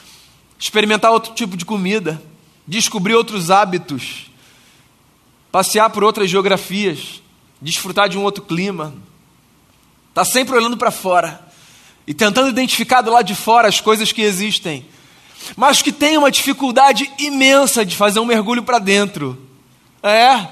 experimentar 0.59 1.11
outro 1.11 1.33
tipo 1.33 1.57
de 1.57 1.65
comida, 1.65 2.23
descobrir 2.67 3.15
outros 3.15 3.51
hábitos, 3.51 4.31
passear 5.53 5.91
por 5.91 6.03
outras 6.03 6.29
geografias, 6.29 7.23
desfrutar 7.61 8.09
de 8.09 8.19
um 8.19 8.23
outro 8.23 8.43
clima. 8.43 8.95
Está 10.09 10.25
sempre 10.25 10.57
olhando 10.57 10.77
para 10.77 10.91
fora 10.91 11.41
e 12.07 12.15
tentando 12.15 12.49
identificar 12.49 13.03
do 13.03 13.11
lado 13.11 13.27
de 13.27 13.35
fora 13.35 13.69
as 13.69 13.81
coisas 13.81 14.13
que 14.13 14.23
existem, 14.23 14.87
mas 15.57 15.83
que 15.83 15.93
tem 15.93 16.17
uma 16.17 16.31
dificuldade 16.31 17.11
imensa 17.19 17.85
de 17.85 17.97
fazer 17.97 18.19
um 18.21 18.25
mergulho 18.25 18.63
para 18.63 18.79
dentro. 18.79 19.41
É. 20.03 20.49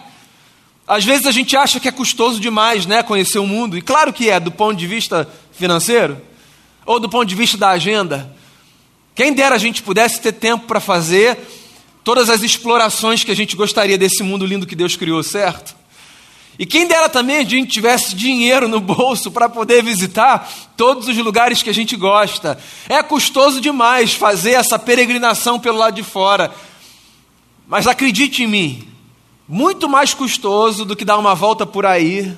Às 0.86 1.04
vezes 1.04 1.26
a 1.26 1.32
gente 1.32 1.56
acha 1.56 1.80
que 1.80 1.88
é 1.88 1.92
custoso 1.92 2.38
demais, 2.38 2.84
né, 2.84 3.02
conhecer 3.02 3.38
o 3.38 3.46
mundo, 3.46 3.76
e 3.76 3.82
claro 3.82 4.12
que 4.12 4.28
é, 4.28 4.38
do 4.38 4.50
ponto 4.50 4.76
de 4.76 4.86
vista 4.86 5.26
financeiro, 5.52 6.20
ou 6.84 7.00
do 7.00 7.08
ponto 7.08 7.24
de 7.24 7.34
vista 7.34 7.56
da 7.56 7.70
agenda. 7.70 8.34
Quem 9.14 9.32
dera 9.32 9.54
a 9.54 9.58
gente 9.58 9.82
pudesse 9.82 10.20
ter 10.20 10.32
tempo 10.32 10.66
para 10.66 10.80
fazer 10.80 11.38
todas 12.04 12.28
as 12.28 12.42
explorações 12.42 13.24
que 13.24 13.30
a 13.30 13.34
gente 13.34 13.56
gostaria 13.56 13.96
desse 13.96 14.22
mundo 14.22 14.44
lindo 14.44 14.66
que 14.66 14.76
Deus 14.76 14.94
criou, 14.94 15.22
certo? 15.22 15.74
E 16.58 16.64
quem 16.64 16.86
dera 16.86 17.08
também 17.08 17.38
a 17.38 17.44
gente 17.44 17.72
tivesse 17.72 18.14
dinheiro 18.14 18.68
no 18.68 18.78
bolso 18.78 19.32
para 19.32 19.48
poder 19.48 19.82
visitar 19.82 20.48
todos 20.76 21.08
os 21.08 21.16
lugares 21.16 21.62
que 21.62 21.70
a 21.70 21.74
gente 21.74 21.96
gosta. 21.96 22.58
É 22.88 23.02
custoso 23.02 23.60
demais 23.60 24.12
fazer 24.12 24.52
essa 24.52 24.78
peregrinação 24.78 25.58
pelo 25.58 25.78
lado 25.78 25.96
de 25.96 26.04
fora. 26.04 26.54
Mas 27.66 27.86
acredite 27.86 28.44
em 28.44 28.46
mim, 28.46 28.88
muito 29.48 29.88
mais 29.88 30.14
custoso 30.14 30.84
do 30.84 30.94
que 30.94 31.04
dar 31.04 31.18
uma 31.18 31.34
volta 31.34 31.66
por 31.66 31.86
aí 31.86 32.36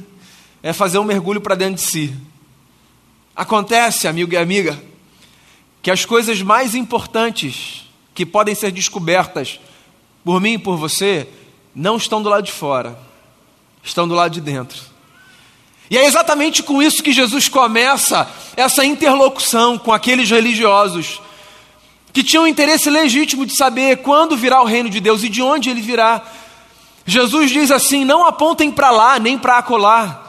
é 0.63 0.73
fazer 0.73 0.99
um 0.99 1.05
mergulho 1.05 1.41
para 1.41 1.55
dentro 1.55 1.75
de 1.75 1.83
si. 1.83 2.15
Acontece, 3.35 4.09
amigo 4.09 4.33
e 4.33 4.37
amiga, 4.37 4.83
que 5.83 5.91
as 5.91 6.05
coisas 6.05 6.41
mais 6.41 6.75
importantes 6.75 7.86
que 8.17 8.25
podem 8.27 8.55
ser 8.55 8.73
descobertas 8.73 9.61
por 10.25 10.41
mim 10.41 10.55
e 10.55 10.59
por 10.59 10.77
você 10.77 11.29
não 11.75 11.99
estão 11.99 12.23
do 12.23 12.31
lado 12.31 12.45
de 12.45 12.51
fora, 12.51 12.99
estão 13.85 14.09
do 14.09 14.15
lado 14.15 14.33
de 14.33 14.41
dentro. 14.41 14.81
E 15.91 15.99
é 15.99 16.07
exatamente 16.07 16.63
com 16.63 16.83
isso 16.83 17.03
que 17.03 17.13
Jesus 17.13 17.49
começa 17.49 18.29
essa 18.57 18.85
interlocução 18.85 19.79
com 19.79 19.93
aqueles 19.93 20.31
religiosos 20.31 21.21
que 22.11 22.25
tinham 22.25 22.47
interesse 22.47 22.89
legítimo 22.89 23.45
de 23.45 23.55
saber 23.55 23.99
quando 23.99 24.35
virá 24.35 24.63
o 24.63 24.65
reino 24.65 24.89
de 24.89 24.99
Deus 24.99 25.23
e 25.23 25.29
de 25.29 25.43
onde 25.43 25.69
ele 25.69 25.83
virá. 25.83 26.23
Jesus 27.05 27.51
diz 27.51 27.71
assim: 27.71 28.03
não 28.03 28.27
apontem 28.27 28.71
para 28.73 28.91
lá 28.91 29.19
nem 29.19 29.37
para 29.37 29.59
acolá. 29.59 30.23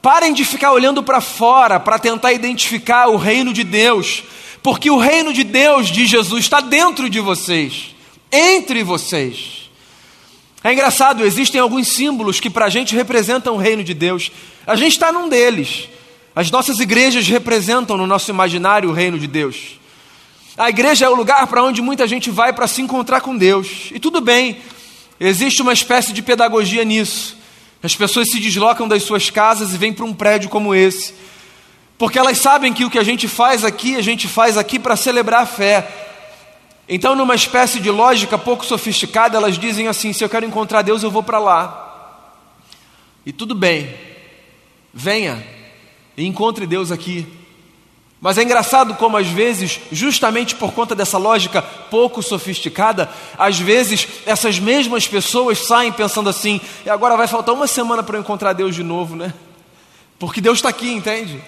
Parem 0.00 0.32
de 0.32 0.46
ficar 0.46 0.72
olhando 0.72 1.02
para 1.02 1.20
fora 1.20 1.78
para 1.78 1.98
tentar 1.98 2.32
identificar 2.32 3.08
o 3.08 3.18
reino 3.18 3.52
de 3.52 3.62
Deus, 3.62 4.22
porque 4.62 4.90
o 4.90 4.98
reino 4.98 5.32
de 5.32 5.44
Deus, 5.44 5.88
de 5.88 6.06
Jesus, 6.06 6.44
está 6.44 6.60
dentro 6.60 7.08
de 7.08 7.20
vocês, 7.20 7.94
entre 8.30 8.82
vocês. 8.82 9.70
É 10.62 10.72
engraçado, 10.72 11.24
existem 11.24 11.60
alguns 11.60 11.88
símbolos 11.88 12.38
que 12.38 12.50
para 12.50 12.66
a 12.66 12.68
gente 12.68 12.94
representam 12.94 13.54
o 13.54 13.58
reino 13.58 13.82
de 13.82 13.94
Deus. 13.94 14.30
A 14.66 14.76
gente 14.76 14.92
está 14.92 15.10
num 15.10 15.28
deles. 15.28 15.88
As 16.34 16.50
nossas 16.50 16.78
igrejas 16.78 17.26
representam 17.26 17.96
no 17.96 18.06
nosso 18.06 18.30
imaginário 18.30 18.90
o 18.90 18.92
reino 18.92 19.18
de 19.18 19.26
Deus. 19.26 19.80
A 20.56 20.68
igreja 20.68 21.06
é 21.06 21.08
o 21.08 21.14
lugar 21.14 21.46
para 21.46 21.62
onde 21.62 21.80
muita 21.80 22.06
gente 22.06 22.30
vai 22.30 22.52
para 22.52 22.66
se 22.66 22.82
encontrar 22.82 23.22
com 23.22 23.36
Deus. 23.36 23.90
E 23.92 23.98
tudo 23.98 24.20
bem, 24.20 24.58
existe 25.18 25.62
uma 25.62 25.72
espécie 25.72 26.12
de 26.12 26.22
pedagogia 26.22 26.84
nisso. 26.84 27.36
As 27.82 27.96
pessoas 27.96 28.30
se 28.30 28.38
deslocam 28.38 28.86
das 28.86 29.02
suas 29.02 29.30
casas 29.30 29.72
e 29.72 29.78
vêm 29.78 29.92
para 29.92 30.04
um 30.04 30.12
prédio 30.12 30.50
como 30.50 30.74
esse, 30.74 31.14
porque 32.00 32.18
elas 32.18 32.38
sabem 32.38 32.72
que 32.72 32.82
o 32.82 32.88
que 32.88 32.98
a 32.98 33.02
gente 33.02 33.28
faz 33.28 33.62
aqui, 33.62 33.94
a 33.94 34.00
gente 34.00 34.26
faz 34.26 34.56
aqui 34.56 34.78
para 34.78 34.96
celebrar 34.96 35.42
a 35.42 35.46
fé. 35.46 35.86
Então, 36.88 37.14
numa 37.14 37.34
espécie 37.34 37.78
de 37.78 37.90
lógica 37.90 38.38
pouco 38.38 38.64
sofisticada, 38.64 39.36
elas 39.36 39.58
dizem 39.58 39.86
assim: 39.86 40.10
se 40.14 40.24
eu 40.24 40.28
quero 40.30 40.46
encontrar 40.46 40.80
Deus, 40.80 41.02
eu 41.02 41.10
vou 41.10 41.22
para 41.22 41.38
lá. 41.38 42.32
E 43.26 43.34
tudo 43.34 43.54
bem, 43.54 43.94
venha 44.94 45.46
e 46.16 46.24
encontre 46.24 46.66
Deus 46.66 46.90
aqui. 46.90 47.26
Mas 48.18 48.38
é 48.38 48.44
engraçado 48.44 48.94
como, 48.94 49.18
às 49.18 49.26
vezes, 49.26 49.78
justamente 49.92 50.54
por 50.54 50.72
conta 50.72 50.94
dessa 50.94 51.18
lógica 51.18 51.60
pouco 51.60 52.22
sofisticada, 52.22 53.10
às 53.36 53.58
vezes 53.58 54.08
essas 54.24 54.58
mesmas 54.58 55.06
pessoas 55.06 55.66
saem 55.66 55.92
pensando 55.92 56.30
assim: 56.30 56.62
agora 56.88 57.14
vai 57.14 57.26
faltar 57.28 57.54
uma 57.54 57.66
semana 57.66 58.02
para 58.02 58.16
eu 58.16 58.22
encontrar 58.22 58.54
Deus 58.54 58.74
de 58.74 58.82
novo, 58.82 59.14
né? 59.14 59.34
Porque 60.18 60.40
Deus 60.40 60.56
está 60.56 60.70
aqui, 60.70 60.90
entende? 60.90 61.42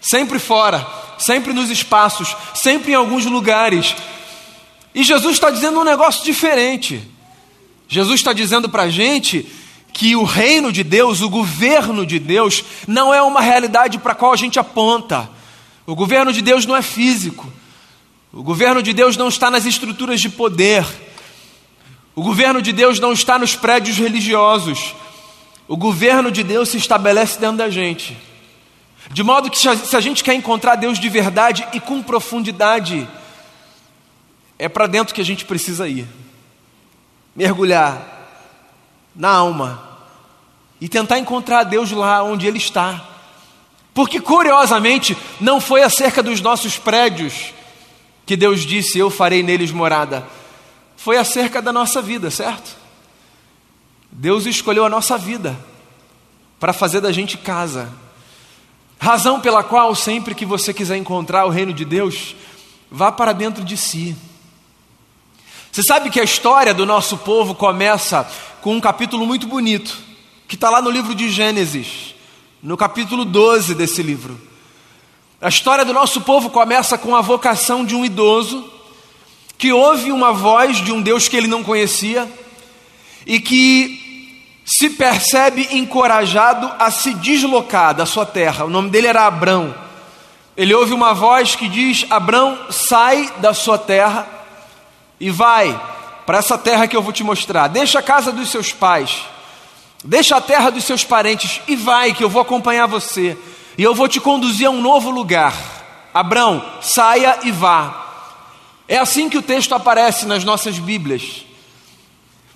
Sempre 0.00 0.38
fora, 0.38 0.86
sempre 1.18 1.52
nos 1.52 1.70
espaços, 1.70 2.36
sempre 2.54 2.92
em 2.92 2.94
alguns 2.94 3.24
lugares. 3.26 3.94
E 4.94 5.02
Jesus 5.02 5.34
está 5.34 5.50
dizendo 5.50 5.80
um 5.80 5.84
negócio 5.84 6.24
diferente. 6.24 7.02
Jesus 7.88 8.20
está 8.20 8.32
dizendo 8.32 8.68
para 8.68 8.84
a 8.84 8.90
gente 8.90 9.46
que 9.92 10.14
o 10.14 10.24
reino 10.24 10.72
de 10.72 10.84
Deus, 10.84 11.20
o 11.20 11.28
governo 11.28 12.06
de 12.06 12.18
Deus, 12.18 12.64
não 12.86 13.12
é 13.12 13.22
uma 13.22 13.40
realidade 13.40 13.98
para 13.98 14.12
a 14.12 14.14
qual 14.14 14.32
a 14.32 14.36
gente 14.36 14.58
aponta 14.58 15.28
o 15.88 15.94
governo 15.94 16.34
de 16.34 16.42
Deus 16.42 16.66
não 16.66 16.76
é 16.76 16.82
físico. 16.82 17.50
O 18.30 18.42
governo 18.42 18.82
de 18.82 18.92
Deus 18.92 19.16
não 19.16 19.28
está 19.28 19.50
nas 19.50 19.64
estruturas 19.64 20.20
de 20.20 20.28
poder. 20.28 20.86
O 22.14 22.22
governo 22.22 22.60
de 22.60 22.74
Deus 22.74 23.00
não 23.00 23.14
está 23.14 23.38
nos 23.38 23.56
prédios 23.56 23.96
religiosos. 23.96 24.94
O 25.66 25.78
governo 25.78 26.30
de 26.30 26.42
Deus 26.42 26.68
se 26.68 26.76
estabelece 26.76 27.40
dentro 27.40 27.56
da 27.56 27.70
gente. 27.70 28.14
De 29.10 29.22
modo 29.22 29.50
que, 29.50 29.58
se 29.58 29.96
a 29.96 30.00
gente 30.00 30.22
quer 30.22 30.34
encontrar 30.34 30.76
Deus 30.76 30.98
de 30.98 31.08
verdade 31.08 31.66
e 31.72 31.80
com 31.80 32.02
profundidade, 32.02 33.08
é 34.58 34.68
para 34.68 34.86
dentro 34.86 35.14
que 35.14 35.20
a 35.20 35.24
gente 35.24 35.44
precisa 35.44 35.88
ir. 35.88 36.06
Mergulhar 37.34 38.16
na 39.14 39.30
alma 39.30 39.88
e 40.80 40.88
tentar 40.88 41.18
encontrar 41.18 41.64
Deus 41.64 41.90
lá 41.90 42.22
onde 42.22 42.46
Ele 42.46 42.58
está. 42.58 43.04
Porque, 43.94 44.20
curiosamente, 44.20 45.16
não 45.40 45.60
foi 45.60 45.82
acerca 45.82 46.22
dos 46.22 46.40
nossos 46.40 46.76
prédios 46.78 47.52
que 48.26 48.36
Deus 48.36 48.60
disse: 48.60 48.98
Eu 48.98 49.10
farei 49.10 49.42
neles 49.42 49.72
morada. 49.72 50.26
Foi 50.96 51.16
acerca 51.16 51.62
da 51.62 51.72
nossa 51.72 52.02
vida, 52.02 52.30
certo? 52.30 52.76
Deus 54.10 54.46
escolheu 54.46 54.84
a 54.84 54.88
nossa 54.88 55.16
vida 55.16 55.58
para 56.60 56.72
fazer 56.72 57.00
da 57.00 57.12
gente 57.12 57.38
casa. 57.38 57.88
Razão 58.98 59.40
pela 59.40 59.62
qual, 59.62 59.94
sempre 59.94 60.34
que 60.34 60.44
você 60.44 60.74
quiser 60.74 60.96
encontrar 60.96 61.46
o 61.46 61.50
reino 61.50 61.72
de 61.72 61.84
Deus, 61.84 62.34
vá 62.90 63.12
para 63.12 63.32
dentro 63.32 63.64
de 63.64 63.76
si. 63.76 64.16
Você 65.70 65.82
sabe 65.82 66.10
que 66.10 66.18
a 66.18 66.24
história 66.24 66.74
do 66.74 66.84
nosso 66.84 67.18
povo 67.18 67.54
começa 67.54 68.28
com 68.60 68.74
um 68.74 68.80
capítulo 68.80 69.26
muito 69.26 69.46
bonito, 69.46 69.96
que 70.48 70.56
está 70.56 70.68
lá 70.70 70.82
no 70.82 70.90
livro 70.90 71.14
de 71.14 71.28
Gênesis 71.28 72.14
no 72.62 72.76
capítulo 72.76 73.24
12 73.24 73.74
desse 73.74 74.02
livro. 74.02 74.38
A 75.40 75.48
história 75.48 75.84
do 75.84 75.92
nosso 75.92 76.22
povo 76.22 76.50
começa 76.50 76.98
com 76.98 77.14
a 77.14 77.20
vocação 77.20 77.84
de 77.84 77.94
um 77.94 78.04
idoso 78.04 78.68
que 79.56 79.72
ouve 79.72 80.10
uma 80.10 80.32
voz 80.32 80.78
de 80.78 80.90
um 80.90 81.00
Deus 81.00 81.28
que 81.28 81.36
ele 81.36 81.46
não 81.46 81.62
conhecia 81.62 82.28
e 83.26 83.38
que 83.38 84.07
se 84.68 84.90
percebe 84.90 85.68
encorajado 85.72 86.70
a 86.78 86.90
se 86.90 87.14
deslocar 87.14 87.94
da 87.94 88.04
sua 88.04 88.26
terra. 88.26 88.66
O 88.66 88.70
nome 88.70 88.90
dele 88.90 89.06
era 89.06 89.26
Abrão. 89.26 89.74
Ele 90.56 90.74
ouve 90.74 90.92
uma 90.92 91.14
voz 91.14 91.54
que 91.54 91.68
diz: 91.68 92.04
Abrão, 92.10 92.58
sai 92.70 93.32
da 93.38 93.54
sua 93.54 93.78
terra 93.78 94.28
e 95.18 95.30
vai 95.30 95.80
para 96.26 96.38
essa 96.38 96.58
terra 96.58 96.86
que 96.86 96.96
eu 96.96 97.02
vou 97.02 97.12
te 97.12 97.24
mostrar. 97.24 97.68
Deixa 97.68 98.00
a 98.00 98.02
casa 98.02 98.30
dos 98.30 98.50
seus 98.50 98.72
pais 98.72 99.24
Deixa 100.04 100.36
a 100.36 100.40
terra 100.40 100.70
dos 100.70 100.84
seus 100.84 101.04
parentes 101.04 101.60
e 101.66 101.74
vai, 101.74 102.14
que 102.14 102.22
eu 102.22 102.28
vou 102.28 102.40
acompanhar 102.40 102.86
você. 102.86 103.36
E 103.76 103.82
eu 103.82 103.94
vou 103.94 104.08
te 104.08 104.20
conduzir 104.20 104.68
a 104.68 104.70
um 104.70 104.80
novo 104.80 105.10
lugar. 105.10 105.54
Abrão, 106.14 106.64
saia 106.80 107.40
e 107.42 107.50
vá. 107.50 108.06
É 108.86 108.96
assim 108.96 109.28
que 109.28 109.36
o 109.36 109.42
texto 109.42 109.74
aparece 109.74 110.24
nas 110.24 110.44
nossas 110.44 110.78
Bíblias. 110.78 111.44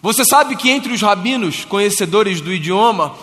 Você 0.02 0.24
sabe 0.24 0.56
que 0.56 0.68
entre 0.68 0.92
os 0.92 1.00
rabinos, 1.00 1.64
conhecedores 1.64 2.40
do 2.40 2.52
idioma 2.52 3.14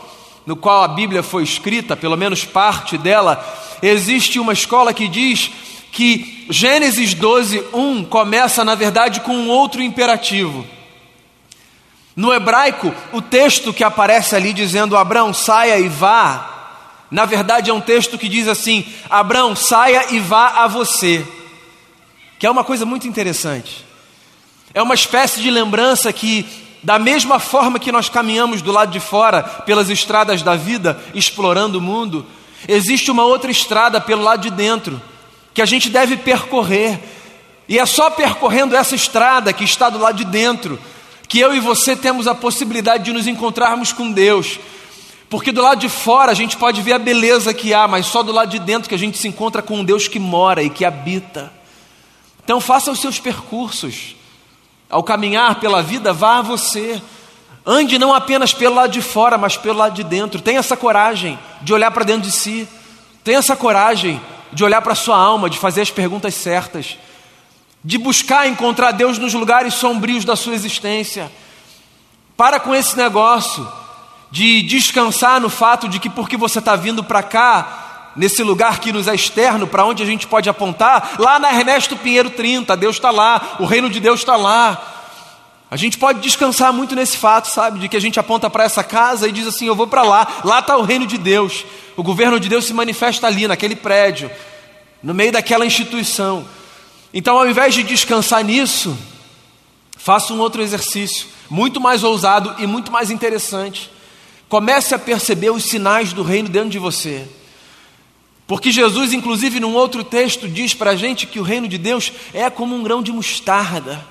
no 0.45 0.55
qual 0.55 0.81
a 0.81 0.87
Bíblia 0.87 1.21
foi 1.21 1.43
escrita, 1.43 1.95
pelo 1.95 2.17
menos 2.17 2.43
parte 2.43 2.97
dela, 2.97 3.45
existe 3.83 4.39
uma 4.39 4.53
escola 4.53 4.93
que 4.93 5.07
diz 5.07 5.51
que 5.91 6.47
Gênesis 6.49 7.13
12, 7.13 7.65
1 7.73 8.05
começa, 8.05 8.63
na 8.63 8.73
verdade, 8.73 9.19
com 9.19 9.33
um 9.33 9.49
outro 9.49 9.83
imperativo. 9.83 10.65
No 12.15 12.33
hebraico, 12.33 12.93
o 13.13 13.21
texto 13.21 13.73
que 13.73 13.83
aparece 13.83 14.35
ali 14.35 14.51
dizendo 14.51 14.97
Abraão 14.97 15.33
saia 15.33 15.77
e 15.79 15.87
vá, 15.87 17.05
na 17.11 17.25
verdade 17.25 17.69
é 17.69 17.73
um 17.73 17.81
texto 17.81 18.17
que 18.17 18.27
diz 18.27 18.47
assim: 18.47 18.85
Abraão 19.09 19.55
saia 19.55 20.11
e 20.11 20.19
vá 20.19 20.63
a 20.63 20.67
você, 20.67 21.25
que 22.39 22.47
é 22.47 22.49
uma 22.49 22.63
coisa 22.63 22.85
muito 22.85 23.07
interessante. 23.07 23.85
É 24.73 24.81
uma 24.81 24.93
espécie 24.93 25.41
de 25.41 25.49
lembrança 25.49 26.11
que, 26.11 26.45
da 26.81 26.97
mesma 26.97 27.39
forma 27.39 27.79
que 27.79 27.91
nós 27.91 28.09
caminhamos 28.09 28.61
do 28.61 28.71
lado 28.71 28.91
de 28.91 28.99
fora 28.99 29.43
pelas 29.43 29.89
estradas 29.89 30.41
da 30.41 30.55
vida, 30.55 31.01
explorando 31.13 31.79
o 31.79 31.81
mundo, 31.81 32.25
existe 32.67 33.11
uma 33.11 33.23
outra 33.23 33.51
estrada 33.51 33.99
pelo 33.99 34.23
lado 34.23 34.41
de 34.41 34.49
dentro 34.49 35.01
que 35.53 35.61
a 35.61 35.65
gente 35.65 35.89
deve 35.89 36.15
percorrer. 36.17 36.99
E 37.67 37.77
é 37.77 37.85
só 37.85 38.09
percorrendo 38.09 38.75
essa 38.75 38.95
estrada 38.95 39.51
que 39.51 39.63
está 39.63 39.89
do 39.89 39.99
lado 39.99 40.17
de 40.17 40.25
dentro 40.25 40.79
que 41.27 41.39
eu 41.39 41.53
e 41.53 41.59
você 41.59 41.95
temos 41.95 42.27
a 42.27 42.33
possibilidade 42.33 43.03
de 43.03 43.13
nos 43.13 43.27
encontrarmos 43.27 43.93
com 43.93 44.11
Deus. 44.11 44.59
Porque 45.29 45.51
do 45.51 45.61
lado 45.61 45.79
de 45.79 45.87
fora 45.87 46.31
a 46.31 46.35
gente 46.35 46.57
pode 46.57 46.81
ver 46.81 46.93
a 46.93 46.99
beleza 46.99 47.53
que 47.53 47.71
há, 47.71 47.87
mas 47.87 48.07
só 48.07 48.23
do 48.23 48.31
lado 48.31 48.49
de 48.49 48.57
dentro 48.57 48.89
que 48.89 48.95
a 48.95 48.97
gente 48.97 49.15
se 49.15 49.27
encontra 49.27 49.61
com 49.61 49.77
um 49.77 49.83
Deus 49.83 50.07
que 50.07 50.17
mora 50.17 50.63
e 50.63 50.71
que 50.71 50.83
habita. 50.83 51.53
Então 52.43 52.59
faça 52.59 52.89
os 52.91 52.99
seus 52.99 53.19
percursos. 53.19 54.15
Ao 54.89 55.03
caminhar 55.03 55.59
pela 55.59 55.81
vida, 55.81 56.11
vá 56.11 56.41
você. 56.41 57.01
Ande 57.65 57.99
não 57.99 58.13
apenas 58.13 58.53
pelo 58.53 58.75
lado 58.75 58.91
de 58.91 59.01
fora, 59.01 59.37
mas 59.37 59.55
pelo 59.55 59.77
lado 59.77 59.93
de 59.93 60.03
dentro. 60.03 60.41
Tenha 60.41 60.59
essa 60.59 60.75
coragem 60.75 61.37
de 61.61 61.73
olhar 61.73 61.91
para 61.91 62.03
dentro 62.03 62.23
de 62.23 62.31
si. 62.31 62.67
Tenha 63.23 63.37
essa 63.37 63.55
coragem 63.55 64.19
de 64.51 64.63
olhar 64.63 64.81
para 64.81 64.93
a 64.93 64.95
sua 64.95 65.17
alma, 65.17 65.49
de 65.49 65.59
fazer 65.59 65.81
as 65.81 65.91
perguntas 65.91 66.33
certas 66.33 66.97
de 67.83 67.97
buscar 67.97 68.47
encontrar 68.47 68.91
Deus 68.91 69.17
nos 69.17 69.33
lugares 69.33 69.73
sombrios 69.73 70.25
da 70.25 70.35
sua 70.35 70.53
existência. 70.53 71.31
Para 72.35 72.59
com 72.59 72.75
esse 72.75 72.97
negócio 72.97 73.67
de 74.31 74.61
descansar 74.63 75.39
no 75.39 75.49
fato 75.49 75.87
de 75.87 75.99
que 75.99 76.09
porque 76.09 76.37
você 76.37 76.59
está 76.59 76.75
vindo 76.75 77.03
para 77.03 77.23
cá, 77.23 77.88
nesse 78.15 78.43
lugar 78.43 78.79
que 78.79 78.91
nos 78.91 79.07
é 79.07 79.15
externo, 79.15 79.67
para 79.67 79.85
onde 79.85 80.03
a 80.03 80.05
gente 80.05 80.27
pode 80.27 80.49
apontar, 80.49 81.15
lá 81.19 81.39
na 81.39 81.53
Ernesto 81.53 81.95
Pinheiro 81.95 82.29
30, 82.29 82.75
Deus 82.75 82.95
está 82.95 83.11
lá, 83.11 83.57
o 83.59 83.65
reino 83.65 83.89
de 83.89 83.99
Deus 83.99 84.19
está 84.19 84.35
lá. 84.35 84.95
A 85.71 85.77
gente 85.77 85.97
pode 85.97 86.19
descansar 86.19 86.73
muito 86.73 86.95
nesse 86.95 87.17
fato, 87.17 87.47
sabe, 87.47 87.79
de 87.79 87.87
que 87.87 87.95
a 87.95 88.01
gente 88.01 88.19
aponta 88.19 88.49
para 88.49 88.63
essa 88.63 88.83
casa 88.83 89.27
e 89.27 89.31
diz 89.31 89.47
assim: 89.47 89.67
eu 89.67 89.75
vou 89.75 89.85
para 89.85 90.01
lá, 90.01 90.27
lá 90.43 90.59
está 90.59 90.75
o 90.77 90.81
reino 90.81 91.05
de 91.05 91.17
Deus, 91.17 91.63
o 91.95 92.01
governo 92.01 92.39
de 92.39 92.49
Deus 92.49 92.65
se 92.65 92.73
manifesta 92.73 93.27
ali, 93.27 93.47
naquele 93.47 93.75
prédio, 93.75 94.31
no 95.03 95.13
meio 95.13 95.31
daquela 95.31 95.65
instituição. 95.65 96.45
Então, 97.13 97.37
ao 97.37 97.47
invés 97.47 97.73
de 97.75 97.83
descansar 97.83 98.43
nisso, 98.43 98.97
faça 99.97 100.33
um 100.33 100.39
outro 100.39 100.61
exercício, 100.61 101.27
muito 101.49 101.79
mais 101.79 102.03
ousado 102.03 102.55
e 102.57 102.65
muito 102.65 102.91
mais 102.91 103.11
interessante. 103.11 103.91
Comece 104.47 104.95
a 104.95 104.99
perceber 104.99 105.51
os 105.51 105.65
sinais 105.65 106.13
do 106.13 106.23
reino 106.23 106.49
dentro 106.49 106.69
de 106.69 106.79
você. 106.79 107.27
Porque 108.49 108.69
Jesus, 108.69 109.13
inclusive, 109.13 109.61
num 109.61 109.75
outro 109.75 110.03
texto, 110.03 110.49
diz 110.49 110.73
para 110.73 110.91
a 110.91 110.95
gente 110.95 111.25
que 111.25 111.39
o 111.39 111.43
reino 111.43 111.69
de 111.69 111.77
Deus 111.77 112.11
é 112.33 112.49
como 112.49 112.75
um 112.75 112.83
grão 112.83 113.01
de 113.01 113.13
mostarda, 113.13 114.05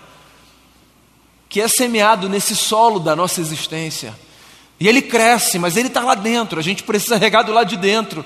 que 1.46 1.60
é 1.60 1.68
semeado 1.68 2.26
nesse 2.26 2.56
solo 2.56 2.98
da 2.98 3.14
nossa 3.14 3.40
existência. 3.42 4.18
E 4.80 4.88
ele 4.88 5.02
cresce, 5.02 5.58
mas 5.58 5.76
ele 5.76 5.88
está 5.88 6.02
lá 6.02 6.14
dentro, 6.14 6.58
a 6.58 6.62
gente 6.62 6.84
precisa 6.84 7.16
regar 7.16 7.44
do 7.44 7.52
lado 7.52 7.68
de 7.68 7.76
dentro. 7.76 8.24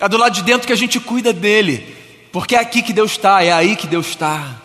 É 0.00 0.08
do 0.08 0.16
lado 0.16 0.32
de 0.32 0.42
dentro 0.42 0.66
que 0.66 0.72
a 0.72 0.76
gente 0.76 0.98
cuida 0.98 1.32
dele 1.32 2.02
porque 2.34 2.56
é 2.56 2.58
aqui 2.58 2.82
que 2.82 2.92
Deus 2.92 3.12
está, 3.12 3.44
é 3.44 3.52
aí 3.52 3.76
que 3.76 3.86
Deus 3.86 4.08
está. 4.08 4.60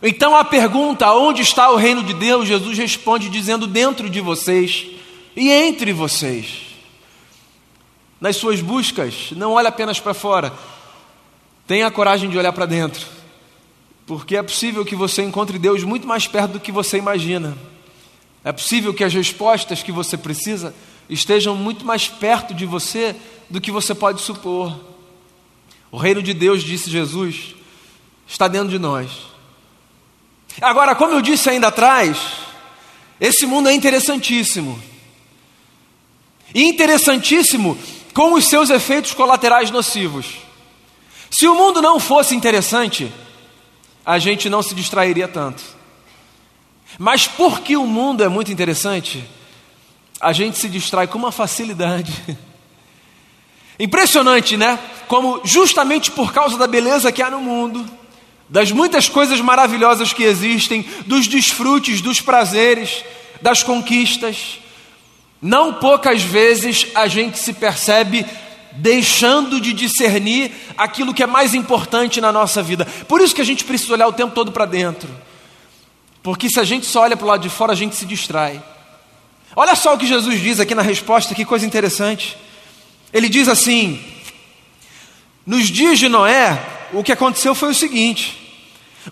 Então 0.00 0.36
a 0.36 0.44
pergunta, 0.44 1.12
onde 1.12 1.42
está 1.42 1.68
o 1.72 1.74
reino 1.74 2.04
de 2.04 2.14
Deus? 2.14 2.46
Jesus 2.46 2.78
responde 2.78 3.28
dizendo: 3.28 3.66
dentro 3.66 4.08
de 4.08 4.20
vocês 4.20 4.86
e 5.34 5.50
entre 5.50 5.92
vocês. 5.92 6.69
Nas 8.20 8.36
suas 8.36 8.60
buscas, 8.60 9.30
não 9.32 9.52
olhe 9.52 9.66
apenas 9.66 9.98
para 9.98 10.12
fora, 10.12 10.52
tenha 11.66 11.86
a 11.86 11.90
coragem 11.90 12.28
de 12.28 12.36
olhar 12.36 12.52
para 12.52 12.66
dentro, 12.66 13.06
porque 14.06 14.36
é 14.36 14.42
possível 14.42 14.84
que 14.84 14.94
você 14.94 15.22
encontre 15.22 15.58
Deus 15.58 15.84
muito 15.84 16.06
mais 16.06 16.26
perto 16.26 16.52
do 16.52 16.60
que 16.60 16.70
você 16.70 16.98
imagina. 16.98 17.56
É 18.44 18.52
possível 18.52 18.92
que 18.92 19.04
as 19.04 19.14
respostas 19.14 19.82
que 19.82 19.92
você 19.92 20.16
precisa 20.18 20.74
estejam 21.08 21.54
muito 21.54 21.84
mais 21.84 22.08
perto 22.08 22.52
de 22.52 22.66
você 22.66 23.16
do 23.48 23.60
que 23.60 23.70
você 23.70 23.94
pode 23.94 24.20
supor. 24.20 24.78
O 25.90 25.96
reino 25.96 26.22
de 26.22 26.34
Deus, 26.34 26.62
disse 26.62 26.90
Jesus, 26.90 27.54
está 28.26 28.48
dentro 28.48 28.68
de 28.68 28.78
nós. 28.78 29.10
Agora, 30.60 30.94
como 30.94 31.12
eu 31.12 31.22
disse 31.22 31.48
ainda 31.48 31.68
atrás, 31.68 32.18
esse 33.20 33.46
mundo 33.46 33.68
é 33.68 33.72
interessantíssimo. 33.72 34.80
E 36.54 36.64
interessantíssimo 36.64 37.78
com 38.12 38.34
os 38.34 38.48
seus 38.48 38.70
efeitos 38.70 39.14
colaterais 39.14 39.70
nocivos. 39.70 40.26
Se 41.30 41.46
o 41.46 41.54
mundo 41.54 41.80
não 41.80 42.00
fosse 42.00 42.34
interessante, 42.34 43.12
a 44.04 44.18
gente 44.18 44.48
não 44.48 44.62
se 44.62 44.74
distrairia 44.74 45.28
tanto. 45.28 45.62
Mas 46.98 47.26
porque 47.26 47.76
o 47.76 47.86
mundo 47.86 48.24
é 48.24 48.28
muito 48.28 48.50
interessante, 48.50 49.24
a 50.20 50.32
gente 50.32 50.58
se 50.58 50.68
distrai 50.68 51.06
com 51.06 51.18
uma 51.18 51.32
facilidade. 51.32 52.12
Impressionante, 53.78 54.56
né? 54.56 54.78
Como 55.08 55.40
justamente 55.44 56.10
por 56.10 56.32
causa 56.32 56.58
da 56.58 56.66
beleza 56.66 57.10
que 57.10 57.22
há 57.22 57.30
no 57.30 57.40
mundo, 57.40 57.88
das 58.48 58.72
muitas 58.72 59.08
coisas 59.08 59.40
maravilhosas 59.40 60.12
que 60.12 60.24
existem, 60.24 60.82
dos 61.06 61.28
desfrutes, 61.28 62.00
dos 62.00 62.20
prazeres, 62.20 63.04
das 63.40 63.62
conquistas, 63.62 64.58
não 65.40 65.74
poucas 65.74 66.22
vezes 66.22 66.88
a 66.94 67.06
gente 67.06 67.38
se 67.38 67.52
percebe 67.52 68.26
deixando 68.72 69.60
de 69.60 69.72
discernir 69.72 70.52
aquilo 70.76 71.14
que 71.14 71.22
é 71.22 71.26
mais 71.26 71.54
importante 71.54 72.20
na 72.20 72.30
nossa 72.30 72.62
vida. 72.62 72.84
Por 73.08 73.20
isso 73.20 73.34
que 73.34 73.40
a 73.40 73.44
gente 73.44 73.64
precisa 73.64 73.94
olhar 73.94 74.06
o 74.06 74.12
tempo 74.12 74.34
todo 74.34 74.52
para 74.52 74.66
dentro. 74.66 75.08
Porque 76.22 76.50
se 76.50 76.60
a 76.60 76.64
gente 76.64 76.86
só 76.86 77.02
olha 77.02 77.16
para 77.16 77.24
o 77.24 77.28
lado 77.28 77.42
de 77.42 77.48
fora, 77.48 77.72
a 77.72 77.76
gente 77.76 77.96
se 77.96 78.04
distrai. 78.04 78.62
Olha 79.56 79.74
só 79.74 79.94
o 79.94 79.98
que 79.98 80.06
Jesus 80.06 80.40
diz 80.40 80.60
aqui 80.60 80.74
na 80.74 80.82
resposta, 80.82 81.34
que 81.34 81.44
coisa 81.44 81.66
interessante. 81.66 82.36
Ele 83.12 83.28
diz 83.28 83.48
assim: 83.48 84.00
nos 85.44 85.68
dias 85.68 85.98
de 85.98 86.08
Noé, 86.08 86.62
o 86.92 87.02
que 87.02 87.12
aconteceu 87.12 87.54
foi 87.54 87.70
o 87.70 87.74
seguinte: 87.74 88.38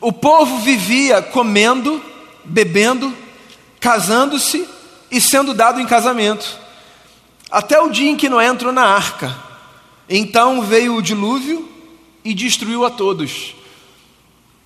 o 0.01 0.13
povo 0.13 0.59
vivia 0.59 1.23
comendo, 1.23 2.03
bebendo, 2.45 3.13
casando-se 3.81 4.69
e 5.11 5.21
sendo 5.21 5.55
dado 5.55 5.81
em 5.81 5.87
casamento, 5.87 6.59
até 7.51 7.81
o 7.81 7.91
dia 7.91 8.11
em 8.11 8.17
que 8.17 8.29
Noé 8.29 8.47
entrou 8.47 8.73
na 8.73 8.85
arca. 8.85 9.35
Então 10.09 10.63
veio 10.63 10.97
o 10.97 11.03
dilúvio 11.03 11.69
e 12.25 12.35
destruiu 12.35 12.85
a 12.85 12.91
todos. 12.91 13.55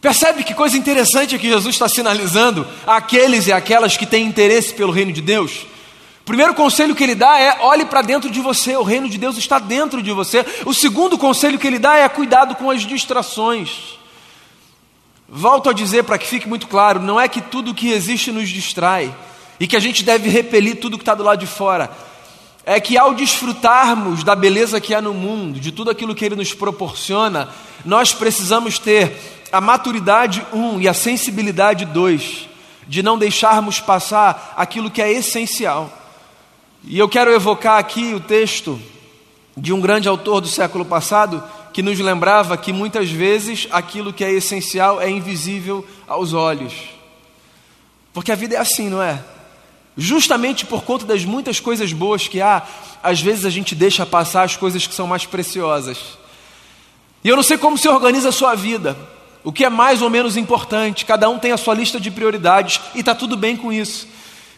Percebe 0.01 0.43
que 0.43 0.53
coisa 0.53 0.77
interessante 0.77 1.39
que 1.39 1.49
Jesus 1.49 1.77
está 1.77 1.89
sinalizando 1.89 2.67
àqueles 2.87 3.47
e 3.47 3.53
aquelas 3.53 3.97
que 3.97 4.05
têm 4.05 4.27
interesse 4.27 4.75
pelo 4.75 4.93
reino 4.93 5.13
de 5.13 5.23
Deus? 5.23 5.67
O 6.23 6.25
primeiro 6.25 6.55
conselho 6.55 6.95
que 6.95 7.05
ele 7.05 7.15
dá 7.15 7.39
é: 7.39 7.59
olhe 7.61 7.85
para 7.85 8.03
dentro 8.03 8.29
de 8.29 8.41
você, 8.41 8.77
o 8.77 8.83
reino 8.83 9.09
de 9.09 9.19
Deus 9.19 9.37
está 9.37 9.61
dentro 9.61 10.03
de 10.03 10.11
você. 10.11 10.45
O 10.67 10.75
segundo 10.75 11.17
conselho 11.17 11.59
que 11.59 11.67
ele 11.67 11.79
dá 11.79 11.97
é: 11.97 12.09
cuidado 12.09 12.57
com 12.57 12.69
as 12.69 12.83
distrações. 12.83 13.99
Volto 15.29 15.71
a 15.71 15.73
dizer 15.73 16.03
para 16.03 16.19
que 16.19 16.27
fique 16.27 16.49
muito 16.49 16.67
claro: 16.67 17.01
não 17.01 17.21
é 17.21 17.29
que 17.29 17.41
tudo 17.41 17.75
que 17.75 17.91
existe 17.91 18.33
nos 18.33 18.49
distrai 18.49 19.15
e 19.59 19.67
que 19.67 19.77
a 19.77 19.81
gente 19.81 20.03
deve 20.03 20.29
repelir 20.29 20.77
tudo 20.77 20.97
que 20.97 21.03
está 21.03 21.15
do 21.15 21.23
lado 21.23 21.39
de 21.39 21.47
fora. 21.47 21.91
É 22.65 22.81
que 22.81 22.97
ao 22.97 23.15
desfrutarmos 23.15 24.23
da 24.23 24.35
beleza 24.35 24.81
que 24.81 24.95
há 24.95 25.01
no 25.03 25.13
mundo, 25.13 25.59
de 25.59 25.73
tudo 25.73 25.91
aquilo 25.91 26.15
que 26.15 26.25
ele 26.25 26.37
nos 26.37 26.55
proporciona, 26.55 27.49
nós 27.85 28.13
precisamos 28.13 28.79
ter 28.79 29.13
a 29.53 29.61
maturidade, 29.61 30.45
um, 30.53 30.81
e 30.81 30.89
a 30.89 30.95
sensibilidade, 30.95 31.85
dois, 31.85 32.49
de 32.87 33.03
não 33.03 33.19
deixarmos 33.19 33.81
passar 33.81 34.55
aquilo 34.57 34.91
que 34.91 35.03
é 35.03 35.13
essencial. 35.13 35.91
E 36.85 36.99
eu 36.99 37.09
quero 37.09 37.33
evocar 37.33 37.79
aqui 37.79 38.15
o 38.15 38.21
texto 38.21 38.81
de 39.57 39.73
um 39.73 39.81
grande 39.81 40.09
autor 40.09 40.41
do 40.41 40.49
século 40.49 40.85
passado 40.85 41.43
que 41.73 41.83
nos 41.83 41.99
lembrava 41.99 42.57
que 42.57 42.73
muitas 42.73 43.11
vezes 43.11 43.69
aquilo 43.71 44.13
que 44.13 44.25
é 44.25 44.33
essencial 44.33 45.01
é 45.01 45.09
invisível 45.09 45.87
aos 46.07 46.33
olhos. 46.33 46.73
Porque 48.13 48.33
a 48.33 48.37
vida 48.37 48.57
é 48.57 48.59
assim, 48.59 48.89
não 48.89 49.03
é? 49.03 49.23
Justamente 49.97 50.65
por 50.65 50.83
conta 50.83 51.05
das 51.05 51.25
muitas 51.25 51.61
coisas 51.61 51.93
boas 51.93 52.27
que 52.27 52.41
há, 52.41 52.63
às 53.03 53.21
vezes 53.21 53.45
a 53.45 53.51
gente 53.51 53.75
deixa 53.75 54.07
passar 54.07 54.45
as 54.45 54.57
coisas 54.57 54.87
que 54.87 54.95
são 54.95 55.07
mais 55.07 55.27
preciosas. 55.27 55.99
E 57.23 57.29
eu 57.29 57.37
não 57.37 57.43
sei 57.43 57.59
como 57.59 57.77
você 57.77 57.89
organiza 57.89 58.31
a 58.31 58.33
sua 58.33 58.55
vida, 58.55 58.97
o 59.45 59.53
que 59.53 59.65
é 59.65 59.69
mais 59.69 60.01
ou 60.03 60.09
menos 60.09 60.37
importante, 60.37 61.05
cada 61.05 61.29
um 61.29 61.39
tem 61.39 61.53
a 61.53 61.57
sua 61.57 61.75
lista 61.75 62.01
de 62.01 62.11
prioridades 62.11 62.81
e 62.95 63.01
está 63.01 63.15
tudo 63.15 63.37
bem 63.37 63.57
com 63.57 63.73
isso. 63.73 64.09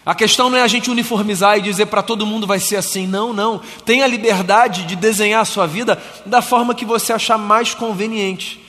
A 0.07 0.15
questão 0.15 0.51
não 0.51 0.59
é 0.59 0.63
a 0.63 0.69
gente 0.69 0.91
uniformizar 0.91 1.57
e 1.57 1.63
dizer 1.63 1.87
para 1.87 2.03
todo 2.03 2.27
mundo 2.27 2.47
vai 2.47 2.61
ser 2.61 2.77
assim. 2.77 3.07
Não, 3.07 3.33
não. 3.33 3.61
Tenha 3.87 4.05
a 4.05 4.09
liberdade 4.09 4.85
de 4.85 4.95
desenhar 4.95 5.41
a 5.41 5.47
sua 5.47 5.67
vida 5.67 6.01
da 6.27 6.43
forma 6.43 6.75
que 6.75 6.85
você 6.85 7.13
achar 7.13 7.39
mais 7.39 7.73
conveniente. 7.73 8.64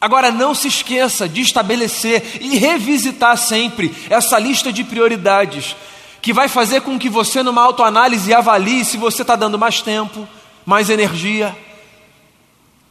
Agora, 0.00 0.30
não 0.30 0.54
se 0.54 0.68
esqueça 0.68 1.28
de 1.28 1.40
estabelecer 1.40 2.38
e 2.40 2.56
revisitar 2.56 3.36
sempre 3.38 3.94
essa 4.10 4.38
lista 4.38 4.72
de 4.72 4.84
prioridades. 4.84 5.76
que 6.20 6.32
vai 6.32 6.48
fazer 6.48 6.80
com 6.80 6.98
que 6.98 7.10
você, 7.10 7.42
numa 7.42 7.60
autoanálise, 7.60 8.32
avalie 8.32 8.82
se 8.82 8.96
você 8.96 9.20
está 9.20 9.36
dando 9.36 9.58
mais 9.58 9.82
tempo, 9.82 10.26
mais 10.64 10.88
energia, 10.88 11.54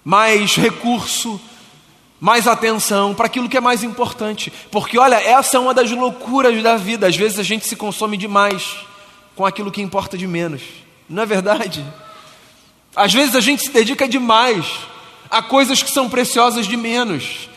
mais 0.06 0.56
recurso, 0.56 1.42
mais 2.20 2.48
atenção 2.48 3.14
para 3.16 3.26
aquilo 3.26 3.50
que 3.50 3.58
é 3.58 3.60
mais 3.60 3.84
importante. 3.84 4.54
Porque, 4.70 5.00
olha, 5.00 5.16
essa 5.16 5.58
é 5.58 5.60
uma 5.60 5.74
das 5.74 5.90
loucuras 5.90 6.62
da 6.62 6.78
vida. 6.78 7.08
Às 7.08 7.18
vezes 7.18 7.40
a 7.40 7.44
gente 7.44 7.68
se 7.68 7.76
consome 7.76 8.18
demais 8.18 8.76
com 9.36 9.44
aquilo 9.44 9.72
que 9.72 9.82
importa 9.82 10.16
de 10.16 10.28
menos. 10.28 10.62
Não 11.10 11.24
é 11.24 11.26
verdade? 11.26 11.84
Às 12.96 13.12
vezes 13.12 13.36
a 13.36 13.42
gente 13.42 13.64
se 13.64 13.72
dedica 13.72 14.08
demais 14.08 14.66
a 15.34 15.42
coisas 15.42 15.82
que 15.82 15.90
são 15.90 16.08
preciosas 16.08 16.68
de 16.68 16.78
menos. 16.78 17.50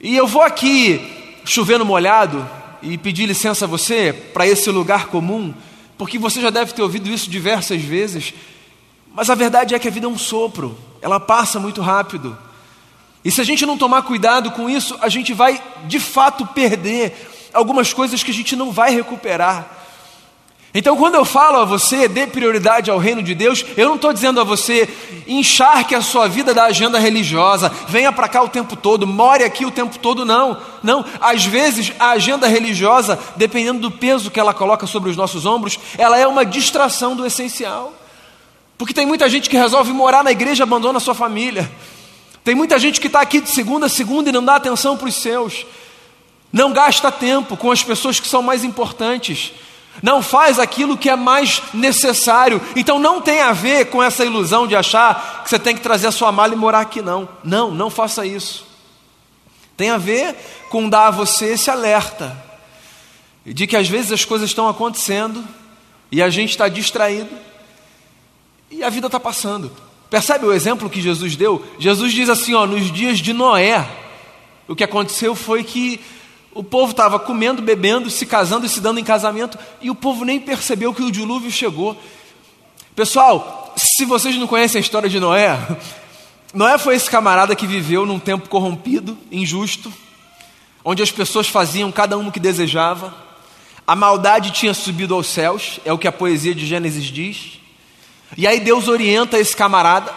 E 0.00 0.16
eu 0.16 0.26
vou 0.26 0.40
aqui 0.40 1.36
chovendo 1.44 1.84
molhado 1.84 2.48
e 2.80 2.96
pedir 2.96 3.26
licença 3.26 3.66
a 3.66 3.68
você 3.68 4.10
para 4.32 4.46
esse 4.46 4.70
lugar 4.70 5.08
comum, 5.08 5.52
porque 5.98 6.18
você 6.18 6.40
já 6.40 6.48
deve 6.48 6.72
ter 6.72 6.80
ouvido 6.80 7.10
isso 7.10 7.28
diversas 7.28 7.82
vezes. 7.82 8.32
Mas 9.14 9.28
a 9.28 9.34
verdade 9.34 9.74
é 9.74 9.78
que 9.78 9.86
a 9.86 9.90
vida 9.90 10.06
é 10.06 10.08
um 10.08 10.16
sopro, 10.16 10.74
ela 11.02 11.20
passa 11.20 11.60
muito 11.60 11.82
rápido. 11.82 12.38
E 13.22 13.30
se 13.30 13.42
a 13.42 13.44
gente 13.44 13.66
não 13.66 13.76
tomar 13.76 14.00
cuidado 14.00 14.50
com 14.52 14.70
isso, 14.70 14.96
a 15.02 15.10
gente 15.10 15.34
vai 15.34 15.62
de 15.84 16.00
fato 16.00 16.46
perder 16.46 17.50
algumas 17.52 17.92
coisas 17.92 18.22
que 18.22 18.30
a 18.30 18.34
gente 18.34 18.56
não 18.56 18.72
vai 18.72 18.94
recuperar. 18.94 19.81
Então, 20.74 20.96
quando 20.96 21.16
eu 21.16 21.24
falo 21.24 21.58
a 21.58 21.64
você, 21.66 22.08
dê 22.08 22.26
prioridade 22.26 22.90
ao 22.90 22.96
reino 22.96 23.22
de 23.22 23.34
Deus, 23.34 23.64
eu 23.76 23.88
não 23.88 23.96
estou 23.96 24.10
dizendo 24.10 24.40
a 24.40 24.44
você, 24.44 24.88
encharque 25.28 25.94
a 25.94 26.00
sua 26.00 26.26
vida 26.28 26.54
da 26.54 26.64
agenda 26.64 26.98
religiosa, 26.98 27.70
venha 27.88 28.10
para 28.10 28.26
cá 28.26 28.42
o 28.42 28.48
tempo 28.48 28.74
todo, 28.74 29.06
more 29.06 29.44
aqui 29.44 29.66
o 29.66 29.70
tempo 29.70 29.98
todo, 29.98 30.24
não. 30.24 30.56
Não, 30.82 31.04
às 31.20 31.44
vezes 31.44 31.92
a 31.98 32.10
agenda 32.10 32.46
religiosa, 32.46 33.18
dependendo 33.36 33.80
do 33.80 33.90
peso 33.90 34.30
que 34.30 34.40
ela 34.40 34.54
coloca 34.54 34.86
sobre 34.86 35.10
os 35.10 35.16
nossos 35.16 35.44
ombros, 35.44 35.78
ela 35.98 36.16
é 36.16 36.26
uma 36.26 36.44
distração 36.44 37.14
do 37.14 37.26
essencial. 37.26 37.92
Porque 38.78 38.94
tem 38.94 39.04
muita 39.04 39.28
gente 39.28 39.50
que 39.50 39.56
resolve 39.58 39.92
morar 39.92 40.24
na 40.24 40.32
igreja 40.32 40.62
e 40.62 40.64
abandona 40.64 40.96
a 40.96 41.00
sua 41.00 41.14
família. 41.14 41.70
Tem 42.42 42.54
muita 42.54 42.78
gente 42.78 42.98
que 42.98 43.08
está 43.08 43.20
aqui 43.20 43.42
de 43.42 43.50
segunda 43.50 43.86
a 43.86 43.90
segunda 43.90 44.30
e 44.30 44.32
não 44.32 44.42
dá 44.42 44.56
atenção 44.56 44.96
para 44.96 45.08
os 45.08 45.16
seus. 45.16 45.66
Não 46.50 46.72
gasta 46.72 47.12
tempo 47.12 47.58
com 47.58 47.70
as 47.70 47.82
pessoas 47.82 48.18
que 48.18 48.26
são 48.26 48.42
mais 48.42 48.64
importantes. 48.64 49.52
Não 50.00 50.22
faz 50.22 50.58
aquilo 50.58 50.96
que 50.96 51.10
é 51.10 51.16
mais 51.16 51.62
necessário. 51.74 52.60
Então 52.76 52.98
não 52.98 53.20
tem 53.20 53.40
a 53.40 53.52
ver 53.52 53.86
com 53.86 54.02
essa 54.02 54.24
ilusão 54.24 54.66
de 54.66 54.76
achar 54.76 55.42
que 55.42 55.50
você 55.50 55.58
tem 55.58 55.74
que 55.74 55.82
trazer 55.82 56.06
a 56.06 56.12
sua 56.12 56.32
mala 56.32 56.54
e 56.54 56.56
morar 56.56 56.80
aqui, 56.80 57.02
não. 57.02 57.28
Não, 57.42 57.70
não 57.70 57.90
faça 57.90 58.24
isso. 58.24 58.64
Tem 59.76 59.90
a 59.90 59.98
ver 59.98 60.36
com 60.70 60.88
dar 60.88 61.08
a 61.08 61.10
você 61.10 61.46
esse 61.46 61.70
alerta 61.70 62.36
de 63.44 63.66
que 63.66 63.76
às 63.76 63.88
vezes 63.88 64.12
as 64.12 64.24
coisas 64.24 64.48
estão 64.48 64.68
acontecendo 64.68 65.44
e 66.10 66.22
a 66.22 66.30
gente 66.30 66.50
está 66.50 66.68
distraído 66.68 67.30
e 68.70 68.82
a 68.82 68.88
vida 68.88 69.06
está 69.06 69.18
passando. 69.18 69.70
Percebe 70.08 70.46
o 70.46 70.52
exemplo 70.52 70.90
que 70.90 71.00
Jesus 71.00 71.36
deu? 71.36 71.64
Jesus 71.78 72.12
diz 72.12 72.28
assim: 72.28 72.54
ó, 72.54 72.66
nos 72.66 72.92
dias 72.92 73.18
de 73.18 73.32
Noé, 73.32 73.86
o 74.68 74.76
que 74.76 74.84
aconteceu 74.84 75.34
foi 75.34 75.64
que 75.64 76.00
o 76.54 76.62
povo 76.62 76.90
estava 76.90 77.18
comendo, 77.18 77.62
bebendo, 77.62 78.10
se 78.10 78.26
casando 78.26 78.66
e 78.66 78.68
se 78.68 78.80
dando 78.80 79.00
em 79.00 79.04
casamento, 79.04 79.58
e 79.80 79.90
o 79.90 79.94
povo 79.94 80.24
nem 80.24 80.38
percebeu 80.38 80.92
que 80.92 81.02
o 81.02 81.10
dilúvio 81.10 81.50
chegou. 81.50 81.96
Pessoal, 82.94 83.72
se 83.76 84.04
vocês 84.04 84.36
não 84.36 84.46
conhecem 84.46 84.78
a 84.78 84.82
história 84.82 85.08
de 85.08 85.18
Noé, 85.18 85.58
Noé 86.52 86.76
foi 86.76 86.94
esse 86.94 87.08
camarada 87.08 87.56
que 87.56 87.66
viveu 87.66 88.04
num 88.04 88.18
tempo 88.18 88.48
corrompido, 88.48 89.16
injusto, 89.30 89.92
onde 90.84 91.02
as 91.02 91.10
pessoas 91.10 91.48
faziam 91.48 91.90
cada 91.90 92.18
um 92.18 92.28
o 92.28 92.32
que 92.32 92.40
desejava, 92.40 93.14
a 93.86 93.96
maldade 93.96 94.50
tinha 94.50 94.74
subido 94.74 95.14
aos 95.14 95.26
céus, 95.26 95.80
é 95.84 95.92
o 95.92 95.98
que 95.98 96.06
a 96.06 96.12
poesia 96.12 96.54
de 96.54 96.66
Gênesis 96.66 97.04
diz. 97.04 97.58
E 98.36 98.46
aí 98.46 98.60
Deus 98.60 98.88
orienta 98.88 99.38
esse 99.38 99.56
camarada 99.56 100.12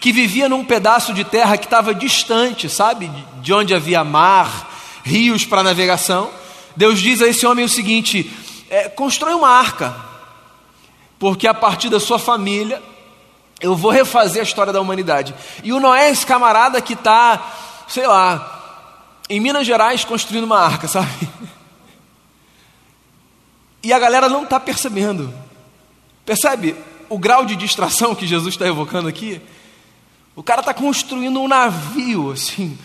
que 0.00 0.12
vivia 0.12 0.48
num 0.48 0.64
pedaço 0.64 1.12
de 1.12 1.22
terra 1.22 1.56
que 1.56 1.66
estava 1.66 1.94
distante, 1.94 2.68
sabe, 2.68 3.10
de 3.40 3.52
onde 3.52 3.74
havia 3.74 4.02
mar, 4.02 4.71
rios 5.02 5.44
para 5.44 5.62
navegação. 5.62 6.30
Deus 6.76 7.00
diz 7.00 7.20
a 7.20 7.28
esse 7.28 7.46
homem 7.46 7.64
o 7.64 7.68
seguinte: 7.68 8.30
é, 8.70 8.88
constrói 8.88 9.34
uma 9.34 9.48
arca, 9.48 9.96
porque 11.18 11.46
a 11.46 11.54
partir 11.54 11.88
da 11.88 12.00
sua 12.00 12.18
família 12.18 12.82
eu 13.60 13.76
vou 13.76 13.90
refazer 13.90 14.40
a 14.40 14.44
história 14.44 14.72
da 14.72 14.80
humanidade. 14.80 15.34
E 15.62 15.72
o 15.72 15.80
Noé 15.80 16.10
esse 16.10 16.26
camarada 16.26 16.80
que 16.80 16.94
está, 16.94 17.52
sei 17.86 18.06
lá, 18.06 19.20
em 19.28 19.38
Minas 19.38 19.66
Gerais 19.66 20.04
construindo 20.04 20.44
uma 20.44 20.58
arca, 20.58 20.88
sabe? 20.88 21.28
E 23.84 23.92
a 23.92 23.98
galera 23.98 24.28
não 24.28 24.44
está 24.44 24.60
percebendo. 24.60 25.34
Percebe? 26.24 26.76
o 27.12 27.18
grau 27.18 27.44
de 27.44 27.54
distração 27.56 28.14
que 28.14 28.26
Jesus 28.26 28.54
está 28.54 28.66
evocando 28.66 29.06
aqui, 29.06 29.38
o 30.34 30.42
cara 30.42 30.60
está 30.60 30.72
construindo 30.72 31.38
um 31.38 31.46
navio, 31.46 32.30
assim, 32.30 32.78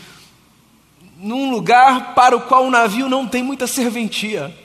num 1.19 1.49
lugar 1.49 2.13
para 2.13 2.35
o 2.35 2.41
qual 2.41 2.65
o 2.65 2.71
navio 2.71 3.09
não 3.09 3.27
tem 3.27 3.41
muita 3.41 3.65
serventia. 3.65 4.55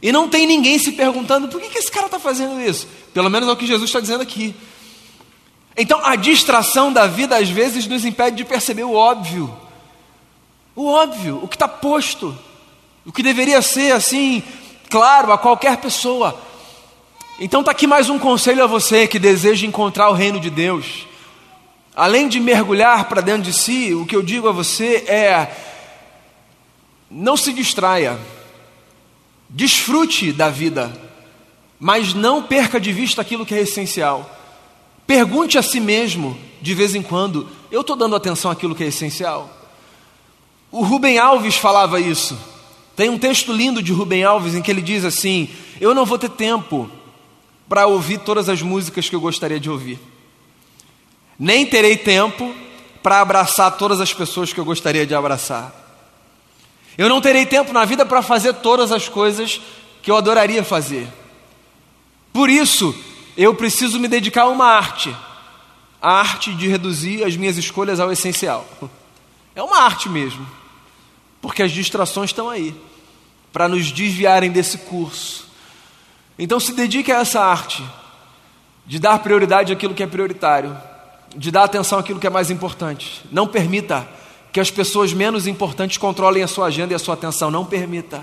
E 0.00 0.12
não 0.12 0.28
tem 0.28 0.46
ninguém 0.46 0.78
se 0.78 0.92
perguntando 0.92 1.48
por 1.48 1.60
que, 1.60 1.68
que 1.68 1.78
esse 1.78 1.90
cara 1.90 2.06
está 2.06 2.18
fazendo 2.18 2.60
isso. 2.60 2.86
Pelo 3.12 3.30
menos 3.30 3.48
é 3.48 3.52
o 3.52 3.56
que 3.56 3.66
Jesus 3.66 3.88
está 3.88 3.98
dizendo 3.98 4.22
aqui. 4.22 4.54
Então 5.76 6.00
a 6.04 6.16
distração 6.16 6.92
da 6.92 7.06
vida 7.06 7.36
às 7.36 7.48
vezes 7.48 7.86
nos 7.86 8.04
impede 8.04 8.36
de 8.36 8.44
perceber 8.44 8.84
o 8.84 8.94
óbvio. 8.94 9.54
O 10.74 10.86
óbvio, 10.86 11.40
o 11.42 11.48
que 11.48 11.56
está 11.56 11.66
posto, 11.66 12.36
o 13.04 13.12
que 13.12 13.22
deveria 13.22 13.62
ser 13.62 13.92
assim, 13.92 14.42
claro 14.88 15.32
a 15.32 15.38
qualquer 15.38 15.78
pessoa. 15.78 16.38
Então 17.40 17.60
está 17.60 17.72
aqui 17.72 17.86
mais 17.86 18.08
um 18.08 18.18
conselho 18.18 18.62
a 18.62 18.66
você 18.66 19.06
que 19.06 19.18
deseja 19.18 19.66
encontrar 19.66 20.10
o 20.10 20.14
reino 20.14 20.38
de 20.38 20.50
Deus. 20.50 21.06
Além 21.96 22.28
de 22.28 22.38
mergulhar 22.38 23.08
para 23.08 23.22
dentro 23.22 23.44
de 23.44 23.54
si, 23.54 23.94
o 23.94 24.04
que 24.04 24.14
eu 24.14 24.22
digo 24.22 24.46
a 24.46 24.52
você 24.52 24.96
é: 25.08 25.50
não 27.10 27.38
se 27.38 27.54
distraia, 27.54 28.18
desfrute 29.48 30.30
da 30.30 30.50
vida, 30.50 30.92
mas 31.80 32.12
não 32.12 32.42
perca 32.42 32.78
de 32.78 32.92
vista 32.92 33.22
aquilo 33.22 33.46
que 33.46 33.54
é 33.54 33.62
essencial. 33.62 34.30
Pergunte 35.06 35.56
a 35.56 35.62
si 35.62 35.80
mesmo, 35.80 36.38
de 36.60 36.74
vez 36.74 36.94
em 36.94 37.00
quando: 37.00 37.48
eu 37.70 37.80
estou 37.80 37.96
dando 37.96 38.14
atenção 38.14 38.50
àquilo 38.50 38.74
que 38.74 38.84
é 38.84 38.88
essencial? 38.88 39.50
O 40.70 40.82
Rubem 40.82 41.18
Alves 41.18 41.56
falava 41.56 41.98
isso. 41.98 42.38
Tem 42.94 43.08
um 43.08 43.18
texto 43.18 43.50
lindo 43.54 43.82
de 43.82 43.92
Rubem 43.92 44.22
Alves 44.22 44.54
em 44.54 44.60
que 44.60 44.70
ele 44.70 44.82
diz 44.82 45.02
assim: 45.02 45.48
Eu 45.80 45.94
não 45.94 46.04
vou 46.04 46.18
ter 46.18 46.28
tempo 46.28 46.90
para 47.66 47.86
ouvir 47.86 48.18
todas 48.18 48.50
as 48.50 48.60
músicas 48.60 49.08
que 49.08 49.16
eu 49.16 49.20
gostaria 49.20 49.58
de 49.58 49.70
ouvir. 49.70 49.98
Nem 51.38 51.66
terei 51.66 51.96
tempo 51.96 52.54
para 53.02 53.20
abraçar 53.20 53.76
todas 53.76 54.00
as 54.00 54.12
pessoas 54.12 54.52
que 54.52 54.58
eu 54.58 54.64
gostaria 54.64 55.06
de 55.06 55.14
abraçar. 55.14 55.72
Eu 56.98 57.08
não 57.08 57.20
terei 57.20 57.44
tempo 57.44 57.72
na 57.72 57.84
vida 57.84 58.06
para 58.06 58.22
fazer 58.22 58.54
todas 58.54 58.90
as 58.90 59.08
coisas 59.08 59.60
que 60.02 60.10
eu 60.10 60.16
adoraria 60.16 60.64
fazer. 60.64 61.06
Por 62.32 62.48
isso, 62.48 62.94
eu 63.36 63.54
preciso 63.54 63.98
me 63.98 64.08
dedicar 64.08 64.42
a 64.42 64.48
uma 64.48 64.66
arte, 64.66 65.14
a 66.00 66.12
arte 66.12 66.54
de 66.54 66.68
reduzir 66.68 67.22
as 67.24 67.36
minhas 67.36 67.56
escolhas 67.56 68.00
ao 68.00 68.10
essencial. 68.10 68.66
É 69.54 69.62
uma 69.62 69.82
arte 69.82 70.08
mesmo, 70.08 70.46
porque 71.40 71.62
as 71.62 71.72
distrações 71.72 72.30
estão 72.30 72.48
aí 72.48 72.74
para 73.52 73.68
nos 73.68 73.90
desviarem 73.92 74.50
desse 74.50 74.78
curso. 74.78 75.48
Então 76.38 76.60
se 76.60 76.72
dedique 76.72 77.10
a 77.10 77.20
essa 77.20 77.40
arte 77.40 77.82
de 78.86 78.98
dar 78.98 79.18
prioridade 79.18 79.72
àquilo 79.72 79.94
que 79.94 80.02
é 80.02 80.06
prioritário, 80.06 80.76
de 81.34 81.50
dar 81.50 81.64
atenção 81.64 81.98
àquilo 81.98 82.20
que 82.20 82.26
é 82.26 82.30
mais 82.30 82.50
importante. 82.50 83.22
Não 83.30 83.46
permita 83.46 84.06
que 84.52 84.60
as 84.60 84.70
pessoas 84.70 85.12
menos 85.12 85.46
importantes 85.46 85.98
controlem 85.98 86.42
a 86.42 86.46
sua 86.46 86.66
agenda 86.66 86.92
e 86.92 86.96
a 86.96 86.98
sua 86.98 87.14
atenção. 87.14 87.50
Não 87.50 87.64
permita. 87.64 88.22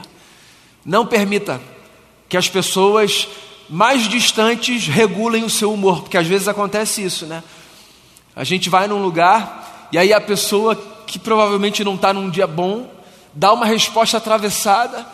Não 0.85 1.05
permita 1.05 1.61
que 2.27 2.37
as 2.37 2.49
pessoas 2.49 3.27
mais 3.69 4.07
distantes 4.07 4.87
regulem 4.87 5.43
o 5.43 5.49
seu 5.49 5.71
humor, 5.71 6.01
porque 6.01 6.17
às 6.17 6.27
vezes 6.27 6.47
acontece 6.47 7.03
isso, 7.03 7.25
né? 7.25 7.43
A 8.35 8.43
gente 8.43 8.69
vai 8.69 8.87
num 8.87 9.01
lugar 9.01 9.87
e 9.91 9.97
aí 9.97 10.11
a 10.11 10.19
pessoa 10.19 10.75
que 11.05 11.19
provavelmente 11.19 11.83
não 11.83 11.95
está 11.95 12.11
num 12.11 12.29
dia 12.29 12.47
bom 12.47 12.91
dá 13.33 13.53
uma 13.53 13.65
resposta 13.65 14.17
atravessada 14.17 15.05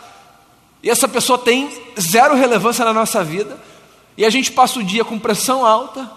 e 0.81 0.89
essa 0.89 1.07
pessoa 1.07 1.37
tem 1.37 1.69
zero 1.99 2.35
relevância 2.35 2.85
na 2.85 2.93
nossa 2.93 3.23
vida. 3.23 3.57
E 4.17 4.25
a 4.25 4.29
gente 4.29 4.51
passa 4.51 4.79
o 4.79 4.83
dia 4.83 5.03
com 5.03 5.19
pressão 5.19 5.65
alta, 5.65 6.09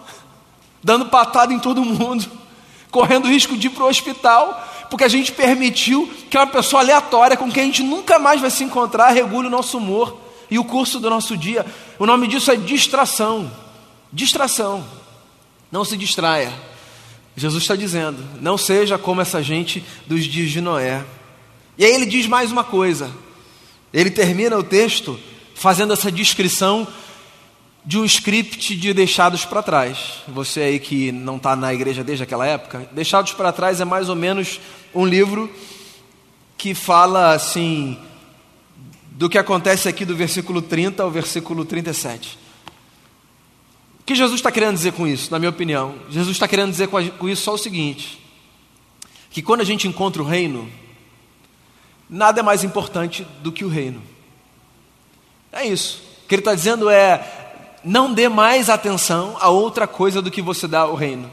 dando 0.83 1.07
patada 1.07 1.53
em 1.53 1.59
todo 1.59 1.85
mundo, 1.85 2.27
correndo 2.91 3.29
risco 3.29 3.57
de 3.57 3.69
ir 3.69 3.71
para 3.71 3.85
o 3.85 3.89
hospital, 3.89 4.69
porque 4.91 5.05
a 5.05 5.09
gente 5.09 5.33
permitiu 5.33 6.11
que 6.29 6.37
uma 6.37 6.47
pessoa 6.47 6.83
aleatória, 6.83 7.37
com 7.37 7.51
quem 7.51 7.63
a 7.63 7.67
gente 7.67 7.83
nunca 7.83 8.19
mais 8.19 8.41
vai 8.41 8.51
se 8.51 8.65
encontrar, 8.65 9.11
regule 9.11 9.47
o 9.47 9.51
nosso 9.51 9.79
humor 9.79 10.19
e 10.51 10.59
o 10.59 10.65
curso 10.65 11.01
do 11.01 11.09
nosso 11.09 11.37
dia. 11.37 11.65
O 11.99 12.05
nome 12.05 12.29
disso 12.29 12.51
é 12.51 12.57
distração. 12.57 13.51
Distração. 14.13 14.85
Não 15.71 15.85
se 15.85 15.97
distraia. 15.97 16.53
Jesus 17.35 17.65
está 17.65 17.75
dizendo: 17.75 18.23
não 18.41 18.59
seja 18.59 18.99
como 18.99 19.23
essa 19.23 19.43
gente 19.43 19.83
dos 20.07 20.25
dias 20.25 20.51
de 20.51 20.61
Noé. 20.61 21.03
E 21.79 21.85
aí 21.85 21.95
ele 21.95 22.05
diz 22.05 22.27
mais 22.27 22.53
uma 22.53 22.63
coisa. 22.63 23.11
Ele 23.93 24.11
termina 24.11 24.59
o 24.59 24.63
texto 24.63 25.19
fazendo 25.55 25.93
essa 25.93 26.13
descrição 26.13 26.87
de 27.85 27.99
um 27.99 28.05
script 28.05 28.77
de 28.77 28.95
Deixados 28.95 29.45
para 29.45 29.63
Trás. 29.63 30.23
Você 30.29 30.61
aí 30.61 30.79
que 30.79 31.11
não 31.11 31.37
está 31.37 31.57
na 31.57 31.75
igreja 31.75 32.05
desde 32.05 32.23
aquela 32.23 32.47
época, 32.47 32.89
Deixados 32.93 33.33
para 33.33 33.53
Trás 33.53 33.81
é 33.81 33.85
mais 33.85 34.09
ou 34.09 34.17
menos 34.17 34.61
um 34.95 35.05
livro 35.05 35.51
que 36.57 36.75
fala 36.75 37.35
assim 37.35 37.99
do 39.13 39.29
que 39.29 39.37
acontece 39.37 39.89
aqui 39.89 40.05
do 40.05 40.17
versículo 40.17 40.63
30 40.63 41.03
ao 41.03 41.11
versículo 41.11 41.65
37. 41.65 42.39
O 44.01 44.05
que 44.05 44.15
Jesus 44.15 44.41
está 44.41 44.51
querendo 44.51 44.75
dizer 44.75 44.93
com 44.93 45.07
isso, 45.07 45.31
na 45.31 45.39
minha 45.39 45.51
opinião? 45.51 45.95
Jesus 46.11 46.37
está 46.37 46.49
querendo 46.49 46.71
dizer 46.71 46.89
com 46.89 47.29
isso 47.29 47.43
só 47.43 47.55
o 47.55 47.59
seguinte: 47.59 48.21
que 49.31 49.43
quando 49.43 49.61
a 49.61 49.65
gente 49.65 49.89
encontra 49.89 50.23
o 50.23 50.27
reino, 50.27 50.69
nada 52.09 52.41
é 52.41 52.43
mais 52.43 52.65
importante 52.65 53.27
do 53.43 53.53
que 53.53 53.65
o 53.65 53.69
reino. 53.69 54.03
É 55.53 55.67
isso. 55.67 56.03
O 56.25 56.29
que 56.29 56.35
ele 56.35 56.41
está 56.41 56.55
dizendo 56.55 56.91
é: 56.91 57.42
não 57.85 58.13
dê 58.13 58.29
mais 58.29 58.69
atenção 58.71 59.37
a 59.41 59.49
outra 59.49 59.87
coisa 59.87 60.23
do 60.23 60.31
que 60.31 60.43
você 60.43 60.67
dá 60.67 60.81
ao 60.81 60.95
reino. 60.95 61.31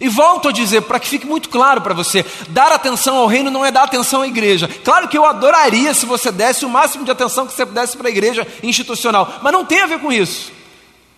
E 0.00 0.08
volto 0.08 0.48
a 0.48 0.52
dizer, 0.52 0.82
para 0.82 1.00
que 1.00 1.08
fique 1.08 1.26
muito 1.26 1.48
claro 1.48 1.80
para 1.80 1.94
você: 1.94 2.24
dar 2.50 2.70
atenção 2.70 3.16
ao 3.16 3.26
reino 3.26 3.50
não 3.50 3.64
é 3.64 3.70
dar 3.70 3.84
atenção 3.84 4.22
à 4.22 4.26
igreja. 4.26 4.68
Claro 4.84 5.08
que 5.08 5.18
eu 5.18 5.24
adoraria 5.24 5.92
se 5.94 6.06
você 6.06 6.30
desse 6.30 6.64
o 6.64 6.68
máximo 6.68 7.04
de 7.04 7.10
atenção 7.10 7.46
que 7.46 7.52
você 7.52 7.66
pudesse 7.66 7.96
para 7.96 8.08
a 8.08 8.10
igreja 8.10 8.46
institucional, 8.62 9.40
mas 9.42 9.52
não 9.52 9.64
tem 9.64 9.80
a 9.80 9.86
ver 9.86 9.98
com 9.98 10.12
isso. 10.12 10.52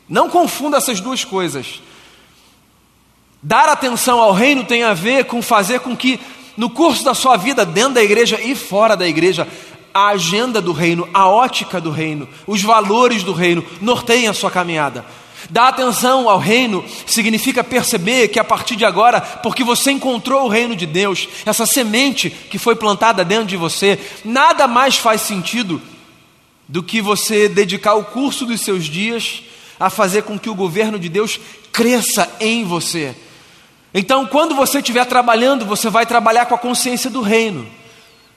Não 0.09 0.29
confunda 0.29 0.79
essas 0.79 1.01
duas 1.01 1.25
coisas. 1.25 1.83
Dar 3.43 3.69
atenção 3.69 4.21
ao 4.21 4.33
reino 4.33 4.65
tem 4.65 4.85
a 4.85 4.95
ver 4.95 5.25
com 5.25 5.43
fazer 5.43 5.81
com 5.81 5.97
que, 5.97 6.21
no 6.57 6.71
curso 6.71 7.05
da 7.05 7.13
sua 7.13 7.37
vida, 7.37 7.67
dentro 7.67 7.95
da 7.95 8.03
igreja 8.03 8.41
e 8.41 8.55
fora 8.55 8.97
da 8.97 9.07
igreja, 9.07 9.47
a 9.93 10.09
agenda 10.09 10.61
do 10.61 10.73
reino, 10.73 11.09
a 11.13 11.29
ótica 11.29 11.81
do 11.81 11.91
reino, 11.91 12.29
os 12.47 12.63
valores 12.63 13.23
do 13.23 13.33
reino 13.33 13.65
norteiem 13.81 14.29
a 14.29 14.33
sua 14.33 14.51
caminhada. 14.51 15.05
Dar 15.51 15.69
atenção 15.69 16.29
ao 16.29 16.39
reino 16.39 16.85
significa 17.07 17.65
perceber 17.65 18.29
que 18.29 18.39
a 18.39 18.45
partir 18.45 18.77
de 18.77 18.85
agora, 18.85 19.21
porque 19.21 19.65
você 19.65 19.91
encontrou 19.91 20.45
o 20.45 20.49
reino 20.49 20.75
de 20.75 20.87
Deus, 20.87 21.29
essa 21.45 21.67
semente 21.67 22.31
que 22.31 22.59
foi 22.59 22.77
plantada 22.77 23.25
dentro 23.25 23.47
de 23.47 23.57
você, 23.57 23.99
nada 24.25 24.67
mais 24.67 24.97
faz 24.97 25.23
sentido 25.23 25.81
do 26.69 26.83
que 26.83 27.03
você 27.03 27.49
dedicar 27.49 27.95
o 27.95 28.05
curso 28.05 28.47
dos 28.47 28.61
seus 28.61 28.85
dias 28.85 29.43
a 29.79 29.91
fazer 29.91 30.23
com 30.23 30.39
que 30.39 30.49
o 30.49 30.55
governo 30.55 30.99
de 30.99 31.09
Deus 31.09 31.39
cresça 31.73 32.31
em 32.41 32.65
você. 32.65 33.15
Então, 33.93 34.25
quando 34.25 34.55
você 34.55 34.79
estiver 34.79 35.05
trabalhando, 35.05 35.67
você 35.67 35.91
vai 35.91 36.07
trabalhar 36.07 36.47
com 36.47 36.55
a 36.55 36.59
consciência 36.59 37.11
do 37.11 37.21
reino. 37.21 37.67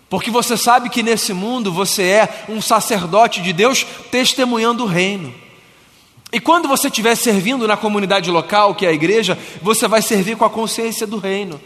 Porque 0.10 0.30
você 0.30 0.56
sabe 0.56 0.89
que 0.89 1.02
nesse 1.02 1.34
mundo 1.34 1.72
você 1.72 2.04
é 2.04 2.46
um 2.48 2.62
sacerdote 2.62 3.41
de 3.41 3.52
Deus 3.52 3.86
testemunhando 4.12 4.84
o 4.84 4.88
reino. 4.88 5.34
E 6.32 6.39
quando 6.39 6.68
você 6.68 6.88
estiver 6.88 7.15
servindo 7.15 7.68
na 7.68 7.78
comunidade 7.78 8.30
local, 8.30 8.76
que 8.76 8.86
é 8.86 8.89
a 8.89 8.94
igreja, 8.94 9.38
você 9.62 9.88
vai 9.88 10.02
servir 10.02 10.36
com 10.36 10.46
a 10.46 10.50
consciência 10.50 11.08
do 11.08 11.18
reino. 11.18 11.60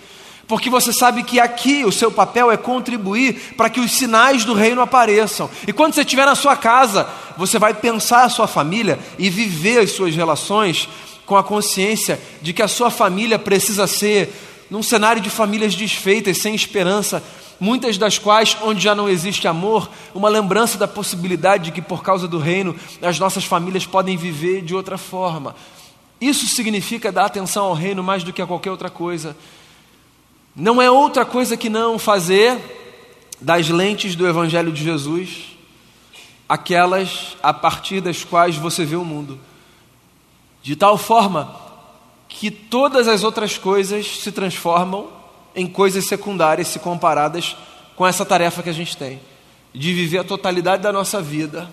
Porque 0.47 0.69
você 0.69 0.91
sabe 0.91 1.23
que 1.23 1.39
aqui 1.39 1.85
o 1.85 1.91
seu 1.91 2.11
papel 2.11 2.51
é 2.51 2.57
contribuir 2.57 3.53
para 3.55 3.69
que 3.69 3.79
os 3.79 3.91
sinais 3.91 4.43
do 4.43 4.53
reino 4.53 4.81
apareçam. 4.81 5.49
E 5.67 5.71
quando 5.71 5.93
você 5.93 6.01
estiver 6.01 6.25
na 6.25 6.33
sua 6.33 6.55
casa, 6.55 7.07
você 7.37 7.59
vai 7.59 7.73
pensar 7.73 8.23
a 8.23 8.29
sua 8.29 8.47
família 8.47 8.97
e 9.19 9.29
viver 9.29 9.79
as 9.79 9.91
suas 9.91 10.15
relações 10.15 10.89
com 11.23 11.37
a 11.37 11.43
consciência 11.43 12.19
de 12.41 12.51
que 12.51 12.63
a 12.63 12.67
sua 12.67 12.89
família 12.89 13.37
precisa 13.37 13.85
ser, 13.85 14.33
num 14.71 14.81
cenário 14.81 15.21
de 15.21 15.29
famílias 15.29 15.75
desfeitas, 15.75 16.39
sem 16.39 16.55
esperança, 16.55 17.23
muitas 17.59 17.97
das 17.97 18.17
quais, 18.17 18.55
onde 18.61 18.81
já 18.81 18.95
não 18.95 19.09
existe 19.09 19.47
amor, 19.47 19.89
uma 20.13 20.29
lembrança 20.29 20.77
da 20.77 20.87
possibilidade 20.87 21.65
de 21.65 21.71
que, 21.71 21.81
por 21.81 22.01
causa 22.01 22.27
do 22.27 22.37
reino, 22.37 22.75
as 23.01 23.19
nossas 23.19 23.43
famílias 23.43 23.85
podem 23.85 24.15
viver 24.15 24.61
de 24.61 24.73
outra 24.73 24.97
forma. 24.97 25.55
Isso 26.21 26.47
significa 26.47 27.11
dar 27.11 27.25
atenção 27.25 27.65
ao 27.65 27.73
reino 27.73 28.03
mais 28.03 28.23
do 28.23 28.33
que 28.33 28.41
a 28.41 28.47
qualquer 28.47 28.71
outra 28.71 28.89
coisa. 28.89 29.35
Não 30.55 30.81
é 30.81 30.89
outra 30.89 31.25
coisa 31.25 31.55
que 31.55 31.69
não 31.69 31.99
fazer 31.99 32.57
das 33.39 33.69
lentes 33.69 34.15
do 34.15 34.27
Evangelho 34.27 34.71
de 34.71 34.83
Jesus 34.83 35.49
aquelas 36.47 37.37
a 37.43 37.53
partir 37.53 38.01
das 38.01 38.23
quais 38.23 38.57
você 38.57 38.83
vê 38.83 38.95
o 38.95 39.05
mundo, 39.05 39.39
de 40.63 40.75
tal 40.75 40.97
forma 40.97 41.55
que 42.27 42.49
todas 42.49 43.07
as 43.07 43.23
outras 43.23 43.57
coisas 43.57 44.19
se 44.19 44.31
transformam 44.31 45.18
em 45.55 45.67
coisas 45.67 46.05
secundárias 46.05 46.67
se 46.67 46.79
comparadas 46.79 47.55
com 47.95 48.05
essa 48.07 48.25
tarefa 48.25 48.63
que 48.63 48.69
a 48.69 48.73
gente 48.73 48.95
tem, 48.95 49.19
de 49.73 49.93
viver 49.93 50.19
a 50.19 50.23
totalidade 50.23 50.83
da 50.83 50.93
nossa 50.93 51.21
vida, 51.21 51.69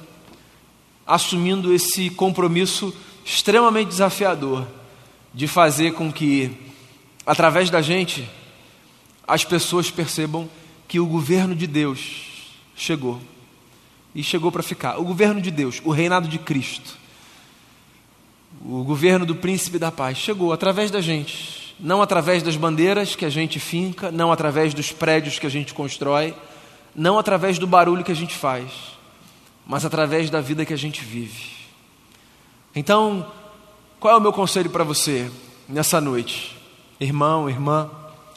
assumindo 1.06 1.72
esse 1.72 2.10
compromisso 2.10 2.94
extremamente 3.24 3.88
desafiador 3.88 4.66
de 5.32 5.46
fazer 5.46 5.92
com 5.92 6.12
que, 6.12 6.50
através 7.24 7.70
da 7.70 7.80
gente, 7.80 8.28
as 9.26 9.44
pessoas 9.44 9.90
percebam 9.90 10.48
que 10.88 10.98
o 10.98 11.06
governo 11.06 11.54
de 11.54 11.66
Deus 11.66 12.24
chegou 12.74 13.20
e 14.14 14.22
chegou 14.22 14.50
para 14.50 14.62
ficar. 14.62 14.98
O 14.98 15.04
governo 15.04 15.40
de 15.40 15.50
Deus, 15.50 15.80
o 15.84 15.90
reinado 15.90 16.28
de 16.28 16.38
Cristo, 16.38 16.96
o 18.64 18.82
governo 18.82 19.26
do 19.26 19.34
príncipe 19.34 19.78
da 19.78 19.92
paz 19.92 20.16
chegou 20.16 20.52
através 20.52 20.90
da 20.90 21.00
gente 21.00 21.65
não 21.78 22.00
através 22.00 22.42
das 22.42 22.56
bandeiras 22.56 23.14
que 23.14 23.24
a 23.24 23.30
gente 23.30 23.60
finca, 23.60 24.10
não 24.10 24.32
através 24.32 24.72
dos 24.72 24.92
prédios 24.92 25.38
que 25.38 25.46
a 25.46 25.50
gente 25.50 25.74
constrói, 25.74 26.34
não 26.94 27.18
através 27.18 27.58
do 27.58 27.66
barulho 27.66 28.04
que 28.04 28.12
a 28.12 28.16
gente 28.16 28.34
faz, 28.34 28.70
mas 29.66 29.84
através 29.84 30.30
da 30.30 30.40
vida 30.40 30.64
que 30.64 30.72
a 30.72 30.78
gente 30.78 31.04
vive. 31.04 31.54
Então, 32.74 33.30
qual 34.00 34.14
é 34.14 34.16
o 34.16 34.20
meu 34.20 34.32
conselho 34.32 34.70
para 34.70 34.84
você 34.84 35.30
nessa 35.68 36.00
noite, 36.00 36.56
irmão, 36.98 37.48
irmã, 37.48 37.90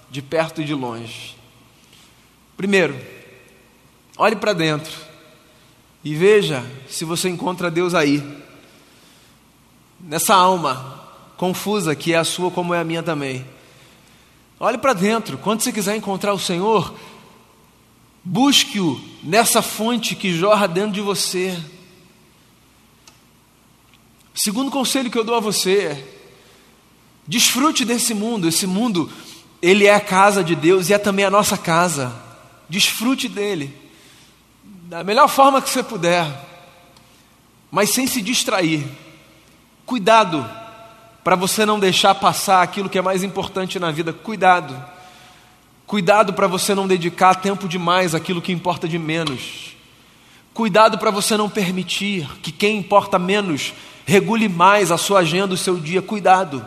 de 0.10 0.21
perto 0.21 0.62
e 0.62 0.65
de 0.65 0.73
longe? 0.73 1.38
Primeiro, 2.58 2.99
olhe 4.17 4.36
para 4.36 4.52
dentro 4.52 4.91
e 6.04 6.13
veja 6.13 6.65
se 6.89 7.06
você 7.06 7.30
encontra 7.30 7.71
Deus 7.71 7.93
aí, 7.93 8.21
nessa 9.99 10.36
alma 10.36 10.99
confusa, 11.39 11.95
que 11.95 12.13
é 12.13 12.17
a 12.17 12.25
sua 12.25 12.52
como 12.52 12.73
é 12.73 12.82
a 12.82 12.84
minha 12.84 13.02
também. 13.02 13.45
Olhe 14.60 14.78
para 14.78 14.91
dentro, 14.91 15.38
quando 15.38 15.62
você 15.62 15.71
quiser 15.71 15.95
encontrar 15.95 16.34
o 16.34 16.39
Senhor, 16.39 16.93
busque-o 18.21 18.99
nessa 19.23 19.62
fonte 19.62 20.17
que 20.17 20.38
jorra 20.38 20.67
dentro 20.67 20.91
de 20.91 20.99
você. 20.99 21.58
Segundo 24.36 24.69
conselho 24.69 25.10
que 25.10 25.17
eu 25.17 25.23
dou 25.23 25.36
a 25.36 25.39
você 25.39 25.78
é: 25.78 26.08
desfrute 27.25 27.86
desse 27.86 28.13
mundo. 28.13 28.45
Esse 28.45 28.67
mundo, 28.67 29.10
ele 29.62 29.86
é 29.86 29.95
a 29.95 30.02
casa 30.02 30.43
de 30.43 30.56
Deus 30.56 30.89
e 30.89 30.93
é 30.93 30.97
também 30.97 31.23
a 31.23 31.32
nossa 31.32 31.58
casa. 31.58 32.13
Desfrute 32.67 33.30
dele 33.30 33.73
da 34.62 35.06
melhor 35.06 35.30
forma 35.30 35.62
que 35.62 35.69
você 35.69 35.84
puder, 35.84 36.28
mas 37.71 37.91
sem 37.91 38.06
se 38.08 38.21
distrair. 38.21 38.86
Cuidado 39.86 40.59
para 41.30 41.36
você 41.36 41.63
não 41.63 41.80
deixar 41.80 42.15
passar 42.15 42.63
aquilo 42.63 42.89
que 42.89 42.98
é 42.98 43.04
mais 43.04 43.22
importante 43.22 43.78
na 43.78 43.92
vida. 43.92 44.12
Cuidado. 44.12 44.76
Cuidado 45.86 46.34
para 46.34 46.48
você 46.48 46.74
não 46.74 46.88
dedicar 46.88 47.36
tempo 47.36 47.68
demais 47.68 48.15
àquilo 48.15 48.42
que 48.42 48.52
importa 48.52 48.88
de 48.88 48.98
menos. 48.98 49.76
Cuidado 50.56 50.98
para 50.98 51.12
você 51.12 51.38
não 51.38 51.48
permitir 51.48 52.28
que 52.42 52.52
quem 52.52 52.80
importa 52.80 53.20
menos 53.20 53.76
regule 54.08 54.50
mais 54.50 54.92
a 54.92 54.98
sua 54.98 55.20
agenda, 55.20 55.54
o 55.54 55.58
seu 55.58 55.78
dia. 55.78 56.02
Cuidado. 56.02 56.65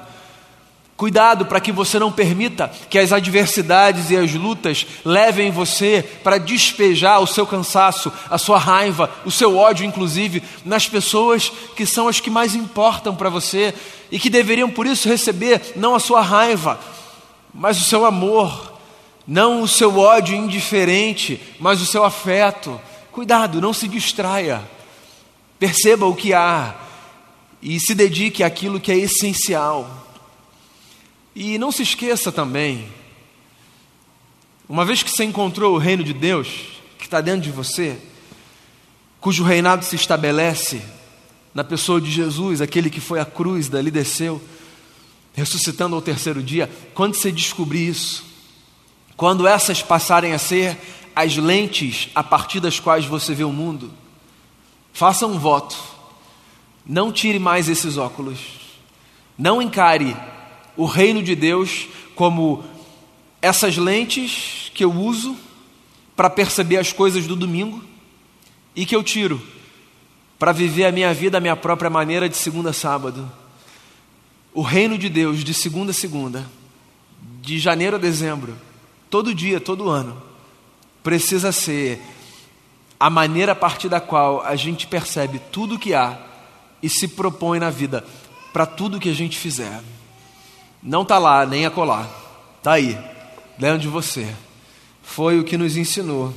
Cuidado 0.97 1.47
para 1.47 1.61
que 1.61 1.73
você 1.73 1.99
não 1.99 2.13
permita 2.13 2.71
que 2.89 2.99
as 2.99 3.13
adversidades 3.13 4.11
e 4.11 4.17
as 4.17 4.33
lutas 4.35 4.87
levem 5.05 5.51
você 5.51 6.03
para 6.23 6.39
despejar 6.39 7.21
o 7.21 7.27
seu 7.27 7.47
cansaço, 7.47 8.13
a 8.31 8.39
sua 8.39 8.59
raiva, 8.59 9.11
o 9.25 9.31
seu 9.31 9.57
ódio, 9.57 9.87
inclusive, 9.87 10.43
nas 10.65 10.89
pessoas 10.89 11.51
que 11.75 11.87
são 11.87 12.09
as 12.09 12.21
que 12.21 12.31
mais 12.31 12.55
importam 12.55 13.17
para 13.17 13.31
você 13.31 13.75
e 14.11 14.19
que 14.19 14.31
deveriam 14.31 14.71
por 14.71 14.87
isso 14.87 15.09
receber 15.09 15.73
não 15.75 15.95
a 15.95 16.01
sua 16.01 16.21
raiva, 16.21 16.79
mas 17.53 17.81
o 17.81 17.85
seu 17.85 18.05
amor, 18.05 18.73
não 19.27 19.63
o 19.63 19.69
seu 19.69 19.99
ódio 19.99 20.37
indiferente, 20.37 21.41
mas 21.59 21.81
o 21.81 21.87
seu 21.87 22.05
afeto. 22.05 22.81
Cuidado, 23.11 23.61
não 23.61 23.73
se 23.73 23.89
distraia. 23.89 24.63
Perceba 25.59 26.07
o 26.07 26.15
que 26.15 26.33
há 26.33 26.75
e 27.61 27.81
se 27.81 27.95
dedique 27.95 28.43
àquilo 28.43 28.81
que 28.81 28.93
é 28.93 28.97
essencial. 28.97 30.02
E 31.35 31.57
não 31.59 31.73
se 31.73 31.83
esqueça 31.83 32.31
também, 32.31 32.89
uma 34.69 34.85
vez 34.85 35.03
que 35.03 35.11
você 35.11 35.25
encontrou 35.25 35.75
o 35.75 35.79
reino 35.79 36.05
de 36.05 36.13
Deus, 36.13 36.49
que 36.99 37.05
está 37.05 37.21
dentro 37.21 37.43
de 37.43 37.51
você, 37.51 37.99
cujo 39.21 39.45
reinado 39.45 39.85
se 39.85 39.97
estabelece 39.97 40.83
na 41.55 41.65
pessoa 41.65 42.01
de 42.01 42.11
Jesus, 42.11 42.61
aquele 42.61 42.91
que 42.91 43.01
foi 43.01 43.21
à 43.21 43.25
cruz, 43.25 43.69
dali 43.69 43.91
desceu, 43.91 44.43
ressuscitando 45.35 45.95
ao 45.95 46.03
terceiro 46.03 46.43
dia, 46.43 46.71
quando 46.95 47.15
você 47.15 47.33
descobrir 47.33 47.89
isso, 47.89 48.25
quando 49.17 49.47
essas 49.47 49.83
passarem 49.83 50.33
a 50.33 50.39
ser 50.39 50.79
as 51.15 51.37
lentes 51.37 52.09
a 52.15 52.23
partir 52.23 52.61
das 52.61 52.81
quais 52.81 53.05
você 53.05 53.35
vê 53.35 53.45
o 53.45 53.53
mundo, 53.53 53.93
faça 54.93 55.27
um 55.27 55.39
voto. 55.39 55.77
Não 56.85 57.13
tire 57.13 57.39
mais 57.39 57.69
esses 57.69 57.97
óculos. 57.97 58.39
Não 59.39 59.63
encare 59.63 60.17
o 60.77 60.85
reino 60.85 61.23
de 61.23 61.35
Deus 61.35 61.87
como 62.15 62.65
essas 63.41 63.77
lentes 63.77 64.71
que 64.75 64.85
eu 64.85 64.93
uso 64.93 65.37
para 66.17 66.31
perceber 66.31 66.79
as 66.79 66.93
coisas 66.93 67.27
do 67.27 67.35
domingo 67.35 67.83
e 68.75 68.87
que 68.87 68.95
eu 68.95 69.03
tiro 69.03 69.43
para 70.39 70.53
viver 70.53 70.87
a 70.87 70.93
minha 70.93 71.13
vida 71.15 71.39
a 71.39 71.41
minha 71.41 71.57
própria 71.57 71.91
maneira 71.91 72.29
de 72.29 72.37
segunda 72.37 72.71
a 72.71 72.73
sábado. 72.73 73.31
O 74.55 74.63
reino 74.63 74.99
de 74.99 75.09
Deus 75.09 75.45
de 75.45 75.55
segunda 75.55 75.93
a 75.93 75.95
segunda, 75.95 76.47
de 77.41 77.59
janeiro 77.59 77.97
a 77.97 77.99
dezembro, 77.99 78.57
todo 79.09 79.35
dia, 79.35 79.61
todo 79.61 79.89
ano, 79.89 80.21
precisa 81.03 81.53
ser 81.53 82.01
a 82.99 83.11
maneira 83.11 83.53
a 83.53 83.57
partir 83.57 83.89
da 83.89 84.01
qual 84.01 84.43
a 84.45 84.55
gente 84.55 84.87
percebe 84.87 85.41
tudo 85.51 85.75
o 85.75 85.79
que 85.79 85.95
há 85.95 86.19
e 86.83 86.89
se 86.89 87.09
propõe 87.09 87.59
na 87.59 87.71
vida 87.71 88.05
para 88.53 88.67
tudo 88.67 89.01
que 89.01 89.09
a 89.09 89.15
gente 89.15 89.39
fizer. 89.39 89.81
Não 90.83 91.03
está 91.03 91.19
lá 91.19 91.47
nem 91.47 91.65
acolá, 91.65 92.09
está 92.59 92.73
aí, 92.73 92.99
dentro 93.57 93.79
de 93.79 93.89
você. 93.89 94.35
Foi 95.03 95.39
o 95.39 95.45
que 95.45 95.57
nos 95.57 95.77
ensinou 95.77 96.35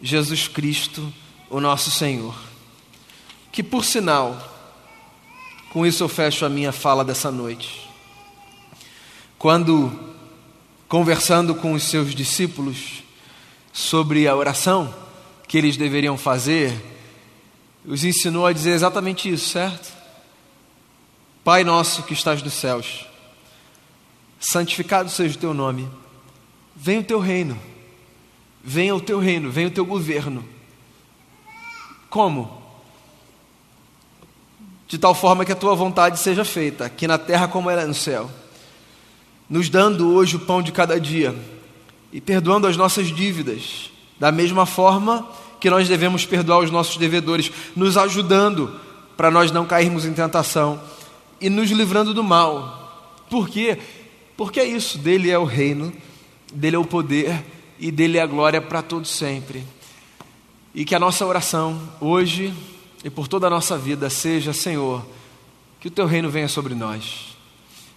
Jesus 0.00 0.48
Cristo, 0.48 1.12
o 1.50 1.60
nosso 1.60 1.90
Senhor. 1.90 2.34
Que 3.52 3.62
por 3.62 3.84
sinal, 3.84 4.36
com 5.70 5.86
isso 5.86 6.02
eu 6.02 6.08
fecho 6.08 6.44
a 6.44 6.48
minha 6.48 6.72
fala 6.72 7.04
dessa 7.04 7.30
noite. 7.30 7.86
Quando 9.38 10.14
conversando 10.88 11.54
com 11.54 11.72
os 11.72 11.82
seus 11.82 12.14
discípulos 12.14 13.02
sobre 13.72 14.26
a 14.26 14.34
oração 14.34 14.94
que 15.46 15.58
eles 15.58 15.76
deveriam 15.76 16.16
fazer, 16.16 16.72
os 17.84 18.04
ensinou 18.04 18.46
a 18.46 18.52
dizer 18.52 18.70
exatamente 18.70 19.30
isso, 19.32 19.50
certo? 19.50 19.94
Pai 21.44 21.62
nosso 21.62 22.02
que 22.02 22.12
estás 22.12 22.42
nos 22.42 22.54
céus, 22.54 23.06
santificado 24.38 25.10
seja 25.10 25.36
o 25.36 25.40
teu 25.40 25.54
nome, 25.54 25.88
venha 26.74 27.00
o 27.00 27.04
teu 27.04 27.18
reino, 27.18 27.58
venha 28.62 28.94
o 28.94 29.00
teu 29.00 29.18
reino, 29.18 29.50
venha 29.50 29.68
o 29.68 29.70
teu 29.70 29.84
governo. 29.84 30.44
Como? 32.10 32.62
De 34.88 34.98
tal 34.98 35.14
forma 35.14 35.44
que 35.44 35.52
a 35.52 35.56
tua 35.56 35.74
vontade 35.74 36.18
seja 36.18 36.44
feita, 36.44 36.84
aqui 36.84 37.06
na 37.06 37.18
terra 37.18 37.48
como 37.48 37.68
ela 37.68 37.82
é 37.82 37.86
no 37.86 37.94
céu. 37.94 38.30
Nos 39.48 39.68
dando 39.68 40.12
hoje 40.12 40.36
o 40.36 40.40
pão 40.40 40.62
de 40.62 40.72
cada 40.72 41.00
dia 41.00 41.34
e 42.12 42.20
perdoando 42.20 42.66
as 42.66 42.76
nossas 42.76 43.08
dívidas, 43.08 43.90
da 44.18 44.32
mesma 44.32 44.64
forma 44.66 45.28
que 45.60 45.70
nós 45.70 45.88
devemos 45.88 46.24
perdoar 46.24 46.60
os 46.60 46.70
nossos 46.70 46.96
devedores, 46.96 47.50
nos 47.74 47.96
ajudando 47.96 48.80
para 49.16 49.30
nós 49.30 49.50
não 49.50 49.66
cairmos 49.66 50.04
em 50.04 50.12
tentação 50.12 50.80
e 51.40 51.48
nos 51.48 51.70
livrando 51.70 52.14
do 52.14 52.22
mal. 52.22 53.16
Por 53.30 53.48
quê? 53.48 53.78
Porque 54.36 54.60
é 54.60 54.64
isso, 54.64 54.98
dele 54.98 55.30
é 55.30 55.38
o 55.38 55.44
reino, 55.44 55.92
dele 56.52 56.76
é 56.76 56.78
o 56.78 56.84
poder 56.84 57.42
e 57.78 57.90
dele 57.90 58.18
é 58.18 58.22
a 58.22 58.26
glória 58.26 58.60
para 58.60 58.82
todos 58.82 59.10
sempre. 59.10 59.64
E 60.74 60.84
que 60.84 60.94
a 60.94 60.98
nossa 60.98 61.24
oração 61.24 61.80
hoje 62.00 62.52
e 63.02 63.08
por 63.08 63.28
toda 63.28 63.46
a 63.46 63.50
nossa 63.50 63.78
vida 63.78 64.10
seja, 64.10 64.52
Senhor, 64.52 65.06
que 65.80 65.88
o 65.88 65.90
teu 65.90 66.06
reino 66.06 66.28
venha 66.28 66.48
sobre 66.48 66.74
nós. 66.74 67.36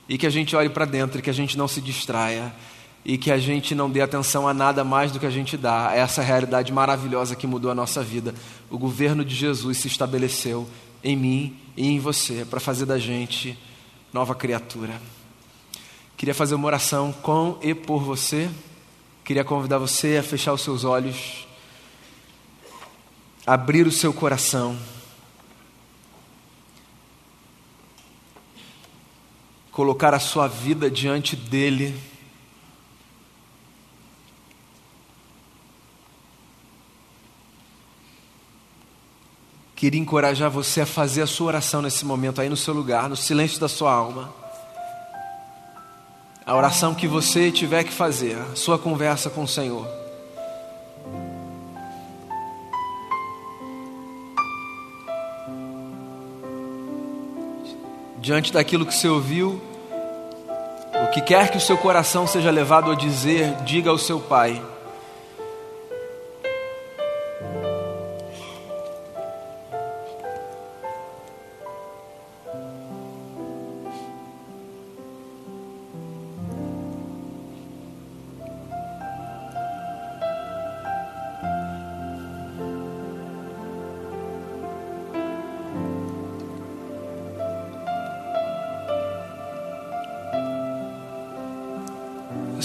E 0.08 0.18
que 0.18 0.26
a 0.26 0.30
gente 0.30 0.56
olhe 0.56 0.70
para 0.70 0.86
dentro, 0.86 1.22
que 1.22 1.30
a 1.30 1.34
gente 1.34 1.58
não 1.58 1.68
se 1.68 1.82
distraia 1.82 2.54
e 3.04 3.18
que 3.18 3.32
a 3.32 3.38
gente 3.38 3.74
não 3.74 3.90
dê 3.90 4.02
atenção 4.02 4.48
a 4.48 4.54
nada 4.54 4.84
mais 4.84 5.12
do 5.12 5.20
que 5.20 5.26
a 5.26 5.30
gente 5.30 5.58
dá. 5.58 5.92
É 5.94 6.00
essa 6.00 6.22
realidade 6.22 6.72
maravilhosa 6.72 7.36
que 7.36 7.48
mudou 7.48 7.72
a 7.72 7.76
nossa 7.76 8.02
vida. 8.04 8.34
O 8.70 8.78
governo 8.78 9.26
de 9.26 9.36
Jesus 9.36 9.80
se 9.80 9.88
estabeleceu 9.88 10.68
em 11.04 11.16
mim 11.16 11.58
e 11.76 11.88
em 11.88 12.00
você 12.00 12.46
para 12.46 12.60
fazer 12.60 12.86
da 12.86 12.98
gente 12.98 13.58
nova 14.14 14.36
criatura. 14.36 15.00
Queria 16.20 16.36
fazer 16.36 16.54
uma 16.54 16.68
oração 16.68 17.14
com 17.14 17.58
e 17.62 17.74
por 17.74 18.04
você. 18.04 18.52
Queria 19.24 19.46
convidar 19.46 19.78
você 19.78 20.18
a 20.18 20.22
fechar 20.22 20.52
os 20.52 20.60
seus 20.60 20.84
olhos, 20.84 21.48
abrir 23.48 23.88
o 23.88 23.92
seu 23.92 24.12
coração. 24.12 24.78
Colocar 29.72 30.14
a 30.14 30.20
sua 30.20 30.46
vida 30.46 30.92
diante 30.92 31.38
dele. 31.38 31.98
Queria 39.74 40.02
encorajar 40.02 40.52
você 40.52 40.82
a 40.82 40.86
fazer 40.86 41.22
a 41.22 41.28
sua 41.28 41.48
oração 41.48 41.82
nesse 41.82 42.04
momento, 42.04 42.42
aí 42.42 42.50
no 42.50 42.58
seu 42.58 42.74
lugar, 42.74 43.08
no 43.08 43.16
silêncio 43.16 43.58
da 43.58 43.70
sua 43.70 43.94
alma. 43.94 44.49
A 46.50 46.56
oração 46.56 46.96
que 46.96 47.08
você 47.08 47.52
tiver 47.52 47.84
que 47.84 47.94
fazer, 47.94 48.36
a 48.36 48.56
sua 48.56 48.80
conversa 48.80 49.30
com 49.30 49.44
o 49.44 49.48
Senhor. 49.48 49.88
Diante 58.18 58.52
daquilo 58.52 58.84
que 58.84 58.96
você 58.96 59.08
ouviu, 59.08 59.62
o 61.04 61.12
que 61.12 61.22
quer 61.22 61.52
que 61.52 61.58
o 61.58 61.62
seu 61.62 61.78
coração 61.78 62.26
seja 62.26 62.50
levado 62.50 62.90
a 62.90 62.96
dizer, 62.96 63.54
diga 63.64 63.92
ao 63.92 64.00
seu 64.00 64.20
Pai. 64.20 64.60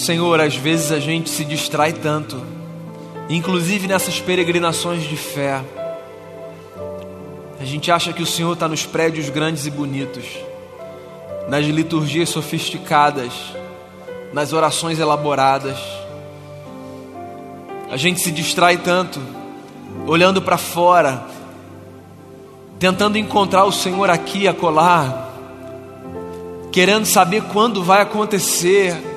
Senhor, 0.05 0.39
às 0.39 0.55
vezes 0.55 0.93
a 0.93 1.01
gente 1.01 1.31
se 1.31 1.47
distrai 1.47 1.91
tanto, 1.95 2.37
inclusive 3.31 3.89
nessas 3.89 4.21
peregrinações 4.21 5.03
de 5.03 5.17
fé. 5.17 5.63
A 7.59 7.65
gente 7.65 7.91
acha 7.91 8.13
que 8.13 8.23
o 8.23 8.27
Senhor 8.27 8.53
está 8.53 8.69
nos 8.69 8.85
prédios 8.85 9.31
grandes 9.31 9.65
e 9.65 9.71
bonitos, 9.71 10.27
nas 11.49 11.65
liturgias 11.65 12.29
sofisticadas, 12.29 13.33
nas 14.31 14.53
orações 14.53 14.99
elaboradas. 14.99 15.79
A 17.91 17.97
gente 17.97 18.21
se 18.21 18.31
distrai 18.31 18.77
tanto, 18.77 19.19
olhando 20.07 20.43
para 20.43 20.59
fora, 20.59 21.25
tentando 22.79 23.17
encontrar 23.17 23.65
o 23.65 23.73
Senhor 23.73 24.11
aqui 24.11 24.47
acolá, 24.47 25.31
querendo 26.71 27.07
saber 27.07 27.43
quando 27.45 27.83
vai 27.83 28.03
acontecer 28.03 29.14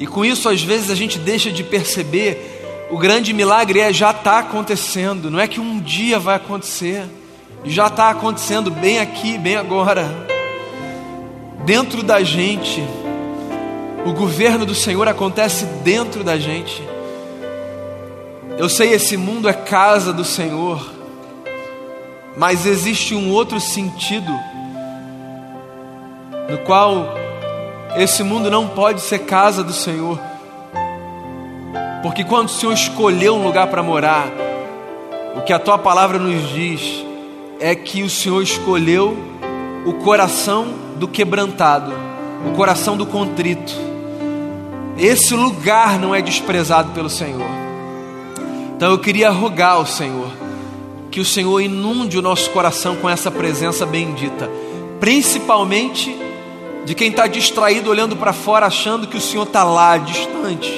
e 0.00 0.06
com 0.06 0.24
isso, 0.24 0.48
às 0.48 0.62
vezes, 0.62 0.90
a 0.90 0.94
gente 0.94 1.18
deixa 1.18 1.52
de 1.52 1.62
perceber 1.62 2.88
o 2.90 2.96
grande 2.96 3.34
milagre 3.34 3.80
é 3.80 3.92
já 3.92 4.12
está 4.12 4.38
acontecendo, 4.38 5.30
não 5.30 5.38
é 5.38 5.46
que 5.46 5.60
um 5.60 5.78
dia 5.78 6.18
vai 6.18 6.36
acontecer, 6.36 7.04
já 7.66 7.86
está 7.86 8.08
acontecendo 8.08 8.70
bem 8.70 8.98
aqui, 8.98 9.36
bem 9.36 9.56
agora, 9.56 10.08
dentro 11.66 12.02
da 12.02 12.22
gente. 12.22 12.82
O 14.06 14.14
governo 14.14 14.64
do 14.64 14.74
Senhor 14.74 15.06
acontece 15.06 15.66
dentro 15.84 16.24
da 16.24 16.38
gente. 16.38 16.82
Eu 18.56 18.70
sei, 18.70 18.94
esse 18.94 19.18
mundo 19.18 19.50
é 19.50 19.52
casa 19.52 20.14
do 20.14 20.24
Senhor, 20.24 20.82
mas 22.38 22.64
existe 22.64 23.14
um 23.14 23.30
outro 23.30 23.60
sentido 23.60 24.32
no 26.48 26.56
qual 26.64 27.19
esse 27.96 28.22
mundo 28.22 28.50
não 28.50 28.68
pode 28.68 29.00
ser 29.00 29.20
casa 29.20 29.64
do 29.64 29.72
Senhor. 29.72 30.18
Porque 32.02 32.24
quando 32.24 32.46
o 32.46 32.50
Senhor 32.50 32.72
escolheu 32.72 33.34
um 33.34 33.44
lugar 33.44 33.66
para 33.66 33.82
morar, 33.82 34.28
o 35.36 35.42
que 35.42 35.52
a 35.52 35.58
tua 35.58 35.78
palavra 35.78 36.18
nos 36.18 36.48
diz 36.50 37.04
é 37.58 37.74
que 37.74 38.02
o 38.02 38.10
Senhor 38.10 38.42
escolheu 38.42 39.16
o 39.84 39.92
coração 39.94 40.68
do 40.96 41.08
quebrantado, 41.08 41.92
o 42.46 42.56
coração 42.56 42.96
do 42.96 43.06
contrito. 43.06 43.72
Esse 44.98 45.34
lugar 45.34 45.98
não 45.98 46.14
é 46.14 46.22
desprezado 46.22 46.92
pelo 46.92 47.10
Senhor. 47.10 47.48
Então 48.76 48.90
eu 48.90 48.98
queria 48.98 49.30
rogar 49.30 49.72
ao 49.72 49.86
Senhor 49.86 50.30
que 51.10 51.20
o 51.20 51.24
Senhor 51.24 51.60
inunde 51.60 52.18
o 52.18 52.22
nosso 52.22 52.50
coração 52.50 52.96
com 52.96 53.10
essa 53.10 53.30
presença 53.30 53.84
bendita, 53.84 54.48
principalmente 55.00 56.16
de 56.84 56.94
quem 56.94 57.10
está 57.10 57.26
distraído 57.26 57.90
olhando 57.90 58.16
para 58.16 58.32
fora, 58.32 58.66
achando 58.66 59.06
que 59.06 59.16
o 59.16 59.20
Senhor 59.20 59.44
está 59.44 59.64
lá, 59.64 59.96
distante. 59.98 60.72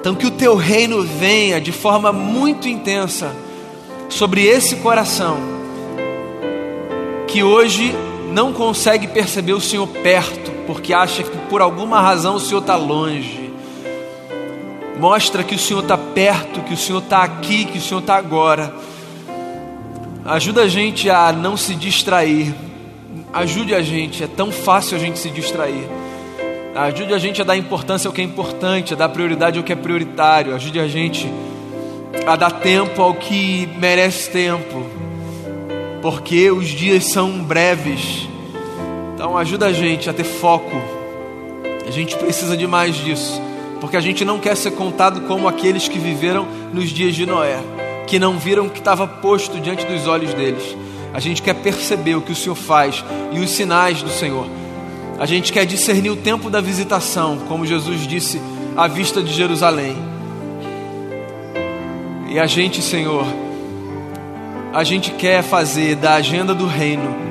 Então, 0.00 0.14
que 0.14 0.26
o 0.26 0.30
teu 0.30 0.54
reino 0.54 1.02
venha 1.02 1.60
de 1.60 1.72
forma 1.72 2.12
muito 2.12 2.68
intensa 2.68 3.34
sobre 4.08 4.44
esse 4.44 4.76
coração 4.76 5.36
que 7.26 7.42
hoje 7.42 7.92
não 8.32 8.52
consegue 8.52 9.08
perceber 9.08 9.52
o 9.52 9.60
Senhor 9.60 9.86
perto, 9.88 10.50
porque 10.66 10.94
acha 10.94 11.22
que 11.22 11.36
por 11.48 11.60
alguma 11.60 12.00
razão 12.00 12.36
o 12.36 12.40
Senhor 12.40 12.60
está 12.60 12.76
longe. 12.76 13.52
Mostra 14.98 15.44
que 15.44 15.54
o 15.54 15.58
Senhor 15.58 15.82
está 15.82 15.98
perto, 15.98 16.62
que 16.62 16.72
o 16.72 16.76
Senhor 16.76 17.02
está 17.02 17.22
aqui, 17.22 17.64
que 17.64 17.78
o 17.78 17.80
Senhor 17.80 18.00
está 18.00 18.16
agora. 18.16 18.72
Ajuda 20.24 20.62
a 20.62 20.68
gente 20.68 21.10
a 21.10 21.32
não 21.32 21.56
se 21.56 21.74
distrair. 21.74 22.54
Ajude 23.32 23.74
a 23.74 23.82
gente, 23.82 24.22
é 24.22 24.26
tão 24.26 24.50
fácil 24.50 24.96
a 24.96 25.00
gente 25.00 25.18
se 25.18 25.30
distrair. 25.30 25.88
Ajude 26.74 27.14
a 27.14 27.18
gente 27.18 27.40
a 27.40 27.44
dar 27.44 27.56
importância 27.56 28.08
ao 28.08 28.12
que 28.12 28.20
é 28.20 28.24
importante, 28.24 28.92
a 28.92 28.96
dar 28.96 29.08
prioridade 29.08 29.58
ao 29.58 29.64
que 29.64 29.72
é 29.72 29.76
prioritário. 29.76 30.54
Ajude 30.54 30.78
a 30.78 30.86
gente 30.86 31.30
a 32.26 32.36
dar 32.36 32.50
tempo 32.50 33.00
ao 33.02 33.14
que 33.14 33.68
merece 33.78 34.30
tempo, 34.30 34.84
porque 36.02 36.50
os 36.50 36.68
dias 36.68 37.04
são 37.06 37.42
breves. 37.42 38.28
Então 39.14 39.36
ajuda 39.36 39.66
a 39.66 39.72
gente 39.72 40.10
a 40.10 40.12
ter 40.12 40.24
foco. 40.24 40.76
A 41.86 41.90
gente 41.90 42.16
precisa 42.16 42.56
de 42.56 42.66
mais 42.66 42.94
disso, 42.94 43.40
porque 43.80 43.96
a 43.96 44.00
gente 44.00 44.24
não 44.24 44.38
quer 44.38 44.56
ser 44.56 44.72
contado 44.72 45.22
como 45.22 45.48
aqueles 45.48 45.88
que 45.88 45.98
viveram 45.98 46.46
nos 46.72 46.90
dias 46.90 47.14
de 47.14 47.24
Noé, 47.24 47.58
que 48.06 48.18
não 48.18 48.38
viram 48.38 48.66
o 48.66 48.70
que 48.70 48.80
estava 48.80 49.06
posto 49.06 49.60
diante 49.60 49.84
dos 49.86 50.06
olhos 50.06 50.34
deles. 50.34 50.76
A 51.12 51.20
gente 51.20 51.42
quer 51.42 51.54
perceber 51.54 52.14
o 52.14 52.20
que 52.20 52.32
o 52.32 52.36
Senhor 52.36 52.54
faz 52.54 53.04
e 53.32 53.38
os 53.38 53.50
sinais 53.50 54.02
do 54.02 54.10
Senhor. 54.10 54.46
A 55.18 55.24
gente 55.24 55.52
quer 55.52 55.64
discernir 55.64 56.10
o 56.10 56.16
tempo 56.16 56.50
da 56.50 56.60
visitação, 56.60 57.38
como 57.48 57.66
Jesus 57.66 58.06
disse, 58.06 58.40
à 58.76 58.86
vista 58.86 59.22
de 59.22 59.32
Jerusalém. 59.32 59.96
E 62.28 62.38
a 62.38 62.46
gente, 62.46 62.82
Senhor, 62.82 63.24
a 64.74 64.84
gente 64.84 65.10
quer 65.12 65.42
fazer 65.42 65.96
da 65.96 66.14
agenda 66.14 66.54
do 66.54 66.66
reino 66.66 67.26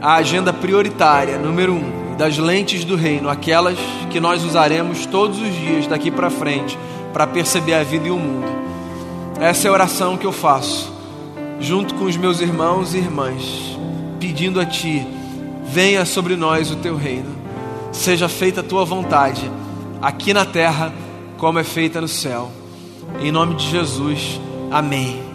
a 0.00 0.14
agenda 0.14 0.50
prioritária, 0.50 1.36
número 1.36 1.74
um, 1.74 2.16
das 2.16 2.38
lentes 2.38 2.84
do 2.84 2.96
reino, 2.96 3.28
aquelas 3.28 3.78
que 4.10 4.18
nós 4.18 4.42
usaremos 4.42 5.04
todos 5.04 5.38
os 5.38 5.54
dias 5.54 5.86
daqui 5.86 6.10
para 6.10 6.30
frente 6.30 6.78
para 7.12 7.26
perceber 7.26 7.74
a 7.74 7.82
vida 7.82 8.08
e 8.08 8.10
o 8.10 8.16
mundo. 8.16 8.46
Essa 9.38 9.68
é 9.68 9.70
a 9.70 9.72
oração 9.72 10.16
que 10.16 10.26
eu 10.26 10.32
faço, 10.32 10.92
junto 11.60 11.94
com 11.94 12.04
os 12.06 12.16
meus 12.16 12.40
irmãos 12.40 12.94
e 12.94 12.98
irmãs, 12.98 13.78
pedindo 14.18 14.60
a 14.60 14.66
Ti 14.66 15.06
venha 15.70 16.04
sobre 16.04 16.34
nós 16.34 16.70
o 16.70 16.76
teu 16.76 16.96
reino, 16.96 17.30
seja 17.92 18.28
feita 18.28 18.60
a 18.60 18.64
tua 18.64 18.84
vontade, 18.84 19.48
aqui 20.02 20.34
na 20.34 20.44
terra, 20.44 20.92
como 21.38 21.60
é 21.60 21.64
feita 21.64 22.00
no 22.00 22.08
céu. 22.08 22.50
Em 23.20 23.30
nome 23.30 23.54
de 23.54 23.70
Jesus, 23.70 24.40
amém. 24.70 25.29